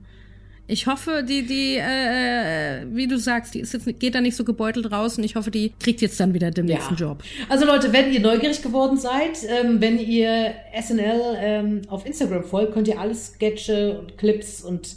Ich 0.71 0.87
hoffe, 0.87 1.25
die, 1.29 1.45
die, 1.47 1.77
äh, 1.77 2.87
wie 2.93 3.09
du 3.09 3.19
sagst, 3.19 3.55
die 3.55 3.61
ist 3.61 3.73
jetzt, 3.73 3.99
geht 3.99 4.15
da 4.15 4.21
nicht 4.21 4.37
so 4.37 4.45
gebeutelt 4.45 4.93
raus 4.93 5.19
und 5.19 5.25
ich 5.25 5.35
hoffe, 5.35 5.51
die 5.51 5.73
kriegt 5.81 6.01
jetzt 6.01 6.21
dann 6.21 6.33
wieder 6.33 6.53
den 6.53 6.69
ja. 6.69 6.77
nächsten 6.77 6.95
Job. 6.95 7.25
Also 7.49 7.67
Leute, 7.67 7.93
wenn 7.93 8.13
ihr 8.13 8.21
neugierig 8.21 8.63
geworden 8.63 8.97
seid, 8.97 9.39
ähm, 9.49 9.81
wenn 9.81 9.99
ihr 9.99 10.55
SNL 10.81 11.21
ähm, 11.39 11.83
auf 11.89 12.07
Instagram 12.07 12.45
folgt, 12.45 12.73
könnt 12.73 12.87
ihr 12.87 13.01
alle 13.01 13.17
Sketche 13.17 13.99
und 13.99 14.17
Clips 14.17 14.63
und 14.63 14.97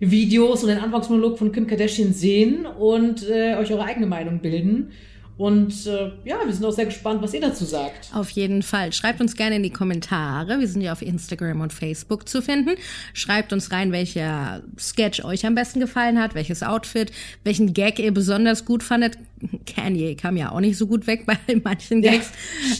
Videos 0.00 0.62
und 0.62 0.68
den 0.68 0.78
Anfangsmonolog 0.78 1.38
von 1.38 1.50
Kim 1.50 1.66
Kardashian 1.66 2.12
sehen 2.12 2.66
und 2.66 3.26
äh, 3.26 3.56
euch 3.56 3.72
eure 3.72 3.84
eigene 3.84 4.06
Meinung 4.06 4.40
bilden. 4.40 4.92
Und 5.38 5.86
äh, 5.86 6.12
ja, 6.24 6.38
wir 6.44 6.52
sind 6.52 6.64
auch 6.64 6.72
sehr 6.72 6.86
gespannt, 6.86 7.20
was 7.20 7.34
ihr 7.34 7.42
dazu 7.42 7.66
sagt. 7.66 8.10
Auf 8.14 8.30
jeden 8.30 8.62
Fall. 8.62 8.92
Schreibt 8.94 9.20
uns 9.20 9.36
gerne 9.36 9.56
in 9.56 9.62
die 9.62 9.70
Kommentare. 9.70 10.58
Wir 10.60 10.68
sind 10.68 10.80
ja 10.80 10.92
auf 10.92 11.02
Instagram 11.02 11.60
und 11.60 11.74
Facebook 11.74 12.26
zu 12.26 12.40
finden. 12.40 12.76
Schreibt 13.12 13.52
uns 13.52 13.70
rein, 13.70 13.92
welcher 13.92 14.62
Sketch 14.78 15.22
euch 15.24 15.44
am 15.44 15.54
besten 15.54 15.80
gefallen 15.80 16.18
hat, 16.18 16.34
welches 16.34 16.62
Outfit, 16.62 17.12
welchen 17.44 17.74
Gag 17.74 17.98
ihr 17.98 18.14
besonders 18.14 18.64
gut 18.64 18.82
fandet. 18.82 19.18
Kanye 19.66 20.14
kam 20.14 20.38
ja 20.38 20.52
auch 20.52 20.60
nicht 20.60 20.78
so 20.78 20.86
gut 20.86 21.06
weg 21.06 21.24
bei 21.26 21.36
manchen 21.62 22.00
Gags. 22.00 22.30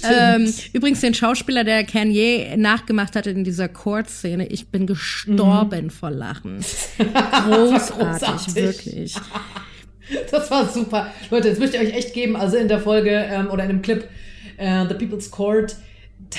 Ja, 0.02 0.36
ähm, 0.36 0.52
übrigens 0.72 1.00
den 1.02 1.12
Schauspieler, 1.12 1.62
der 1.62 1.84
Kanye 1.84 2.56
nachgemacht 2.56 3.16
hatte 3.16 3.30
in 3.30 3.44
dieser 3.44 3.68
Court-Szene, 3.68 4.46
ich 4.46 4.68
bin 4.68 4.86
gestorben 4.86 5.84
mhm. 5.84 5.90
vor 5.90 6.10
Lachen. 6.10 6.64
Großartig, 7.44 8.54
wirklich. 8.54 9.14
Das 10.30 10.50
war 10.50 10.68
super. 10.68 11.12
Leute, 11.30 11.48
jetzt 11.48 11.58
möchte 11.58 11.76
ich 11.76 11.88
euch 11.88 11.94
echt 11.94 12.14
geben, 12.14 12.36
also 12.36 12.56
in 12.56 12.68
der 12.68 12.80
Folge 12.80 13.10
ähm, 13.10 13.48
oder 13.50 13.64
in 13.64 13.68
dem 13.68 13.82
Clip 13.82 14.08
äh, 14.56 14.86
The 14.86 14.94
People's 14.94 15.30
Court, 15.30 15.76
da, 16.30 16.38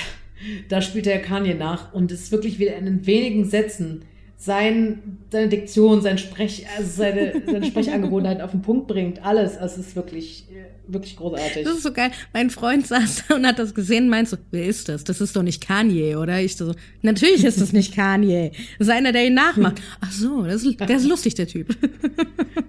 da 0.68 0.82
spielt 0.82 1.06
der 1.06 1.20
Kanye 1.20 1.54
nach 1.54 1.92
und 1.92 2.10
es 2.12 2.22
ist 2.22 2.32
wirklich 2.32 2.58
wieder 2.58 2.76
in 2.76 3.06
wenigen 3.06 3.44
Sätzen 3.44 4.04
sein, 4.36 5.18
seine 5.30 5.48
Diktion, 5.48 6.00
sein 6.00 6.16
Sprech, 6.16 6.64
also 6.76 6.90
seine, 6.90 7.42
seine 7.44 7.66
Sprechangewohnheiten 7.66 8.40
auf 8.40 8.52
den 8.52 8.62
Punkt 8.62 8.86
bringt. 8.86 9.24
Alles. 9.24 9.58
Also 9.58 9.80
es 9.80 9.88
ist 9.88 9.96
wirklich, 9.96 10.46
wirklich 10.92 11.16
großartig. 11.16 11.64
Das 11.64 11.74
ist 11.74 11.82
so 11.82 11.92
geil. 11.92 12.10
Mein 12.32 12.50
Freund 12.50 12.86
saß 12.86 13.24
da 13.28 13.34
und 13.34 13.46
hat 13.46 13.58
das 13.58 13.74
gesehen 13.74 14.04
und 14.04 14.10
meint 14.10 14.28
so, 14.28 14.36
wer 14.50 14.66
ist 14.66 14.88
das? 14.88 15.04
Das 15.04 15.20
ist 15.20 15.34
doch 15.34 15.42
nicht 15.42 15.66
Kanye, 15.66 16.16
oder? 16.16 16.40
Ich 16.40 16.56
so, 16.56 16.74
natürlich 17.02 17.44
ist 17.44 17.60
das 17.60 17.72
nicht 17.72 17.94
Kanye. 17.94 18.52
Das 18.78 18.86
ist 18.88 18.94
einer, 18.94 19.12
der 19.12 19.26
ihn 19.26 19.34
nachmacht. 19.34 19.82
Ach 20.00 20.12
so, 20.12 20.44
das 20.44 20.62
ist, 20.62 20.78
der 20.78 20.96
ist 20.96 21.06
lustig, 21.06 21.34
der 21.34 21.48
Typ. 21.48 21.76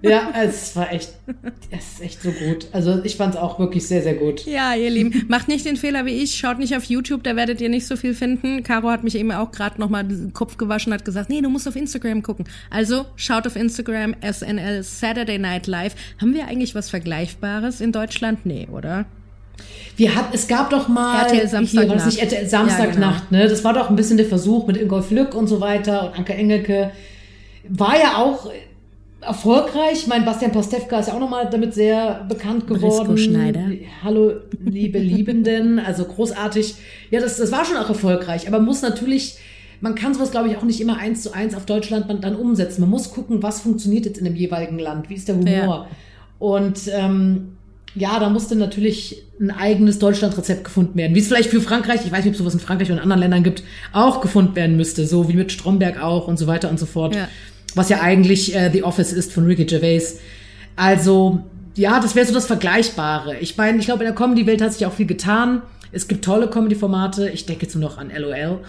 Ja, 0.02 0.32
es 0.42 0.74
war 0.74 0.92
echt, 0.92 1.10
es 1.70 1.92
ist 1.92 2.00
echt 2.00 2.22
so 2.22 2.32
gut. 2.32 2.66
Also 2.72 3.04
ich 3.04 3.16
fand 3.16 3.34
es 3.34 3.40
auch 3.40 3.58
wirklich 3.58 3.86
sehr, 3.86 4.02
sehr 4.02 4.14
gut. 4.14 4.44
Ja, 4.46 4.74
ihr 4.74 4.90
Lieben, 4.90 5.26
macht 5.28 5.46
nicht 5.46 5.66
den 5.66 5.76
Fehler 5.76 6.06
wie 6.06 6.22
ich, 6.22 6.36
schaut 6.36 6.58
nicht 6.58 6.74
auf 6.74 6.84
YouTube, 6.84 7.22
da 7.22 7.36
werdet 7.36 7.60
ihr 7.60 7.68
nicht 7.68 7.86
so 7.86 7.96
viel 7.96 8.14
finden. 8.14 8.62
Caro 8.62 8.90
hat 8.90 9.04
mich 9.04 9.14
eben 9.14 9.30
auch 9.30 9.52
gerade 9.52 9.78
nochmal 9.78 10.04
den 10.04 10.32
Kopf 10.32 10.56
gewaschen, 10.56 10.92
hat 10.92 11.04
gesagt, 11.04 11.28
nee, 11.28 11.40
du 11.40 11.50
musst 11.50 11.60
musst 11.60 11.68
auf 11.68 11.76
Instagram 11.76 12.22
gucken. 12.22 12.46
Also 12.70 13.04
schaut 13.16 13.46
auf 13.46 13.54
Instagram 13.54 14.14
SNL 14.22 14.82
Saturday 14.82 15.38
Night 15.38 15.66
Live. 15.66 15.94
Haben 16.18 16.32
wir 16.32 16.46
eigentlich 16.46 16.74
was 16.74 16.88
Vergleichbares 16.88 17.82
in 17.82 17.92
Deutschland? 17.92 18.09
Nee, 18.44 18.68
oder? 18.72 19.06
Wir 19.96 20.14
hat, 20.14 20.26
es 20.32 20.48
gab 20.48 20.70
doch 20.70 20.88
mal 20.88 21.24
RTL 21.24 21.46
Samstagnacht. 21.46 22.18
RTL 22.18 22.48
Samstagnacht, 22.48 22.98
ja, 22.98 23.26
genau. 23.28 23.42
ne? 23.42 23.48
Das 23.48 23.62
war 23.64 23.74
doch 23.74 23.90
ein 23.90 23.96
bisschen 23.96 24.16
der 24.16 24.26
Versuch 24.26 24.66
mit 24.66 24.76
Ingolf 24.76 25.10
Lück 25.10 25.34
und 25.34 25.46
so 25.46 25.60
weiter 25.60 26.06
und 26.06 26.18
Anke 26.18 26.34
Engelke. 26.34 26.92
War 27.68 27.98
ja 27.98 28.16
auch 28.16 28.50
erfolgreich. 29.20 30.06
Mein 30.06 30.24
Bastian 30.24 30.52
Postewka 30.52 30.98
ist 30.98 31.08
ja 31.08 31.14
auch 31.14 31.20
nochmal 31.20 31.48
damit 31.50 31.74
sehr 31.74 32.24
bekannt 32.28 32.66
geworden. 32.66 33.08
Brisco 33.08 33.16
Schneider. 33.16 33.64
Hallo, 34.02 34.32
liebe 34.64 34.98
Liebenden. 34.98 35.78
Also 35.78 36.04
großartig. 36.04 36.74
Ja, 37.10 37.20
das, 37.20 37.36
das 37.36 37.52
war 37.52 37.64
schon 37.64 37.76
auch 37.76 37.88
erfolgreich. 37.88 38.48
Aber 38.48 38.58
man 38.58 38.66
muss 38.66 38.82
natürlich, 38.82 39.36
man 39.80 39.94
kann 39.94 40.14
sowas, 40.14 40.30
glaube 40.30 40.48
ich, 40.48 40.56
auch 40.56 40.62
nicht 40.62 40.80
immer 40.80 40.96
eins 40.96 41.22
zu 41.22 41.32
eins 41.32 41.54
auf 41.54 41.66
Deutschland 41.66 42.06
dann 42.08 42.36
umsetzen. 42.36 42.80
Man 42.80 42.90
muss 42.90 43.10
gucken, 43.12 43.42
was 43.42 43.60
funktioniert 43.60 44.06
jetzt 44.06 44.18
in 44.18 44.24
dem 44.24 44.36
jeweiligen 44.36 44.78
Land. 44.78 45.10
Wie 45.10 45.14
ist 45.14 45.28
der 45.28 45.36
Humor? 45.36 45.46
Ja. 45.52 45.86
Und 46.38 46.90
ähm, 46.90 47.58
ja, 47.94 48.18
da 48.20 48.28
musste 48.28 48.56
natürlich 48.56 49.22
ein 49.40 49.50
eigenes 49.50 49.98
Deutschland-Rezept 49.98 50.64
gefunden 50.64 50.96
werden. 50.96 51.14
Wie 51.14 51.18
es 51.18 51.28
vielleicht 51.28 51.50
für 51.50 51.60
Frankreich, 51.60 52.02
ich 52.04 52.12
weiß 52.12 52.24
nicht, 52.24 52.28
ob 52.28 52.32
es 52.34 52.38
sowas 52.38 52.54
in 52.54 52.60
Frankreich 52.60 52.88
oder 52.88 52.98
in 52.98 53.02
anderen 53.02 53.20
Ländern 53.20 53.42
gibt, 53.42 53.64
auch 53.92 54.20
gefunden 54.20 54.54
werden 54.54 54.76
müsste. 54.76 55.06
So 55.06 55.28
wie 55.28 55.34
mit 55.34 55.50
Stromberg 55.50 56.00
auch 56.02 56.28
und 56.28 56.38
so 56.38 56.46
weiter 56.46 56.70
und 56.70 56.78
so 56.78 56.86
fort. 56.86 57.14
Ja. 57.14 57.28
Was 57.74 57.88
ja 57.88 58.00
eigentlich 58.00 58.54
äh, 58.54 58.70
The 58.72 58.84
Office 58.84 59.12
ist 59.12 59.32
von 59.32 59.44
Ricky 59.44 59.64
Gervais. 59.64 60.20
Also, 60.76 61.40
ja, 61.74 62.00
das 62.00 62.14
wäre 62.14 62.26
so 62.26 62.34
das 62.34 62.46
Vergleichbare. 62.46 63.38
Ich 63.38 63.56
meine, 63.56 63.78
ich 63.78 63.86
glaube, 63.86 64.04
in 64.04 64.06
der 64.06 64.14
Comedy-Welt 64.14 64.60
hat 64.60 64.72
sich 64.72 64.86
auch 64.86 64.92
viel 64.92 65.06
getan. 65.06 65.62
Es 65.92 66.06
gibt 66.06 66.24
tolle 66.24 66.48
Comedy-Formate. 66.48 67.30
Ich 67.30 67.46
denke 67.46 67.62
jetzt 67.62 67.74
nur 67.74 67.88
noch 67.88 67.98
an 67.98 68.10
LOL. 68.16 68.60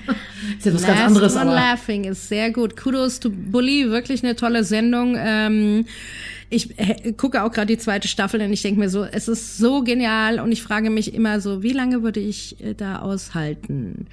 ist 0.58 0.66
ja 0.66 0.74
was 0.74 0.82
ganz 0.82 0.98
Last 0.98 1.06
anderes, 1.06 1.34
One 1.34 1.42
aber. 1.42 1.54
Laughing 1.54 2.04
ist 2.04 2.28
sehr 2.28 2.50
gut. 2.50 2.76
Kudos 2.76 3.20
to 3.20 3.30
Bully, 3.30 3.90
wirklich 3.90 4.22
eine 4.22 4.36
tolle 4.36 4.64
Sendung. 4.64 5.16
Ähm, 5.18 5.86
ich 6.50 6.78
äh, 6.78 7.12
gucke 7.12 7.42
auch 7.42 7.52
gerade 7.52 7.66
die 7.66 7.78
zweite 7.78 8.08
Staffel 8.08 8.40
und 8.40 8.52
ich 8.52 8.62
denke 8.62 8.80
mir 8.80 8.88
so, 8.88 9.04
es 9.04 9.28
ist 9.28 9.58
so 9.58 9.82
genial 9.82 10.40
und 10.40 10.50
ich 10.52 10.62
frage 10.62 10.90
mich 10.90 11.12
immer 11.14 11.40
so, 11.40 11.62
wie 11.62 11.72
lange 11.72 12.02
würde 12.02 12.20
ich 12.20 12.62
äh, 12.64 12.74
da 12.74 13.00
aushalten? 13.00 14.06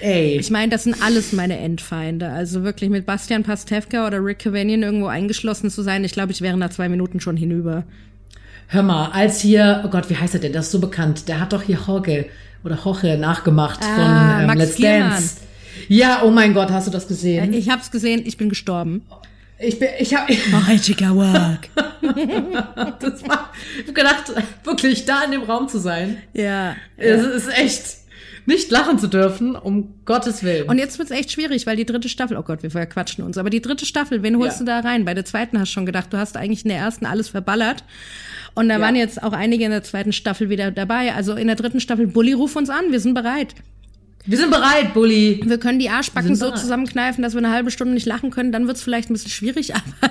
Ey. 0.00 0.38
Ich 0.38 0.50
meine, 0.50 0.70
das 0.70 0.84
sind 0.84 1.02
alles 1.02 1.32
meine 1.32 1.58
Endfeinde. 1.58 2.30
Also 2.30 2.64
wirklich 2.64 2.90
mit 2.90 3.06
Bastian 3.06 3.42
Pastewka 3.42 4.06
oder 4.06 4.24
Rick 4.24 4.40
Cavanian 4.40 4.82
irgendwo 4.82 5.06
eingeschlossen 5.06 5.70
zu 5.70 5.82
sein, 5.82 6.04
ich 6.04 6.12
glaube, 6.12 6.32
ich 6.32 6.40
wäre 6.40 6.56
nach 6.56 6.70
zwei 6.70 6.88
Minuten 6.88 7.20
schon 7.20 7.36
hinüber. 7.36 7.84
Hör 8.68 8.82
mal, 8.82 9.10
als 9.10 9.40
hier, 9.40 9.82
oh 9.84 9.88
Gott, 9.88 10.08
wie 10.08 10.16
heißt 10.16 10.34
er 10.34 10.40
denn? 10.40 10.52
Das 10.52 10.66
ist 10.66 10.72
so 10.72 10.80
bekannt. 10.80 11.28
Der 11.28 11.38
hat 11.40 11.52
doch 11.52 11.62
hier 11.62 11.78
Jorge 11.86 12.26
oder 12.64 12.78
Jorge 12.82 13.18
nachgemacht 13.18 13.80
Ah, 13.82 14.40
von 14.40 14.50
ähm, 14.50 14.58
Let's. 14.58 14.76
Dance. 14.76 15.36
Ja, 15.88 16.22
oh 16.24 16.30
mein 16.30 16.54
Gott, 16.54 16.70
hast 16.70 16.86
du 16.86 16.90
das 16.90 17.06
gesehen? 17.06 17.52
Ich 17.52 17.68
hab's 17.68 17.90
gesehen, 17.90 18.22
ich 18.24 18.38
bin 18.38 18.48
gestorben. 18.48 19.02
Ich 19.66 19.78
bin, 19.78 19.88
ich 19.98 20.14
habe, 20.14 20.32
Chikawak. 20.80 21.68
das 23.00 23.28
war, 23.28 23.50
ich 23.80 23.88
hab 23.88 23.94
gedacht, 23.94 24.32
wirklich 24.64 25.04
da 25.04 25.24
in 25.24 25.32
dem 25.32 25.42
Raum 25.42 25.68
zu 25.68 25.78
sein. 25.78 26.18
Ja. 26.32 26.76
Es 26.96 27.22
ist 27.24 27.48
echt 27.58 27.82
nicht 28.46 28.70
lachen 28.70 28.98
zu 28.98 29.06
dürfen, 29.06 29.56
um 29.56 29.94
Gottes 30.04 30.42
Willen. 30.42 30.68
Und 30.68 30.78
jetzt 30.78 30.98
wird's 30.98 31.10
echt 31.10 31.32
schwierig, 31.32 31.66
weil 31.66 31.76
die 31.76 31.86
dritte 31.86 32.08
Staffel, 32.10 32.36
oh 32.36 32.42
Gott, 32.42 32.62
wir 32.62 32.70
verquatschen 32.70 33.24
uns, 33.24 33.38
aber 33.38 33.48
die 33.48 33.62
dritte 33.62 33.86
Staffel, 33.86 34.22
wen 34.22 34.36
holst 34.36 34.60
Ja. 34.60 34.64
du 34.64 34.64
da 34.66 34.80
rein? 34.88 35.04
Bei 35.06 35.14
der 35.14 35.24
zweiten 35.24 35.58
hast 35.58 35.68
du 35.70 35.72
schon 35.74 35.86
gedacht, 35.86 36.12
du 36.12 36.18
hast 36.18 36.36
eigentlich 36.36 36.64
in 36.64 36.68
der 36.68 36.78
ersten 36.78 37.06
alles 37.06 37.30
verballert. 37.30 37.84
Und 38.54 38.68
da 38.68 38.74
Ja. 38.76 38.80
waren 38.80 38.96
jetzt 38.96 39.22
auch 39.22 39.32
einige 39.32 39.64
in 39.64 39.70
der 39.70 39.82
zweiten 39.82 40.12
Staffel 40.12 40.50
wieder 40.50 40.70
dabei. 40.70 41.14
Also 41.14 41.34
in 41.34 41.46
der 41.46 41.56
dritten 41.56 41.80
Staffel, 41.80 42.06
Bully, 42.06 42.34
ruf 42.34 42.54
uns 42.54 42.68
an, 42.70 42.84
wir 42.90 43.00
sind 43.00 43.14
bereit. 43.14 43.54
Wir 44.26 44.38
sind 44.38 44.50
bereit, 44.50 44.94
Bulli. 44.94 45.40
Wir 45.44 45.58
können 45.58 45.78
die 45.78 45.90
Arschbacken 45.90 46.34
so 46.34 46.46
bereit. 46.46 46.60
zusammenkneifen, 46.60 47.22
dass 47.22 47.34
wir 47.34 47.38
eine 47.38 47.50
halbe 47.50 47.70
Stunde 47.70 47.94
nicht 47.94 48.06
lachen 48.06 48.30
können. 48.30 48.52
Dann 48.52 48.66
wird's 48.66 48.82
vielleicht 48.82 49.10
ein 49.10 49.14
bisschen 49.14 49.30
schwierig, 49.30 49.74
aber 50.00 50.10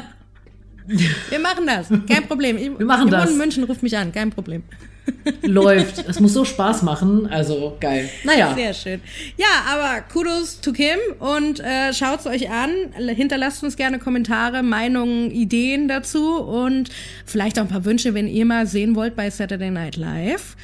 wir 0.86 1.40
machen 1.40 1.66
das. 1.66 1.88
Kein 2.08 2.28
Problem. 2.28 2.58
Ich, 2.58 2.78
Wir 2.78 2.86
machen 2.86 3.10
das. 3.10 3.32
in 3.32 3.38
München, 3.38 3.64
ruft 3.64 3.84
mich 3.84 3.98
an, 3.98 4.12
kein 4.12 4.32
Problem. 4.32 4.64
Läuft. 5.42 6.06
Es 6.08 6.20
muss 6.20 6.34
so 6.34 6.46
Spaß 6.46 6.82
machen. 6.84 7.28
Also 7.28 7.76
geil. 7.80 8.10
Naja. 8.24 8.54
Sehr 8.56 8.74
schön. 8.74 9.02
Ja, 9.38 9.48
aber 9.74 10.02
Kudos 10.02 10.62
to 10.62 10.72
Kim 10.72 10.98
und 11.20 11.60
äh, 11.60 11.94
schaut's 11.94 12.26
euch 12.26 12.50
an. 12.50 12.70
Hinterlasst 13.10 13.64
uns 13.64 13.76
gerne 13.76 14.00
Kommentare, 14.00 14.64
Meinungen, 14.64 15.32
Ideen 15.32 15.88
dazu 15.88 16.38
und 16.38 16.90
vielleicht 17.26 17.60
auch 17.60 17.64
ein 17.64 17.70
paar 17.70 17.86
Wünsche, 17.86 18.14
wenn 18.14 18.28
ihr 18.28 18.46
mal 18.46 18.66
sehen 18.68 18.96
wollt 18.96 19.16
bei 19.16 19.30
Saturday 19.30 19.72
Night 19.72 19.98
Live. 19.98 20.56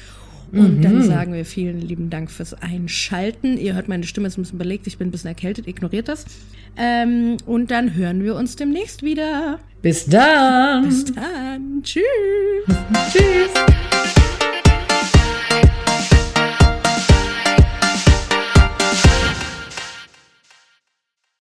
Und 0.52 0.82
dann 0.82 1.02
sagen 1.02 1.32
wir 1.32 1.44
vielen 1.44 1.80
lieben 1.80 2.10
Dank 2.10 2.30
fürs 2.30 2.54
Einschalten. 2.54 3.56
Ihr 3.56 3.74
hört 3.74 3.88
meine 3.88 4.04
Stimme 4.04 4.28
ist 4.28 4.36
ein 4.36 4.42
bisschen 4.42 4.58
belegt, 4.58 4.86
ich 4.86 4.98
bin 4.98 5.08
ein 5.08 5.10
bisschen 5.10 5.28
erkältet, 5.28 5.66
ignoriert 5.66 6.08
das. 6.08 6.24
Ähm, 6.76 7.36
und 7.46 7.70
dann 7.70 7.94
hören 7.94 8.22
wir 8.24 8.34
uns 8.36 8.56
demnächst 8.56 9.02
wieder. 9.02 9.58
Bis 9.82 10.06
dann. 10.06 10.84
Bis 10.84 11.04
dann. 11.04 11.82
Tschüss. 11.82 12.04
Tschüss. 13.12 14.19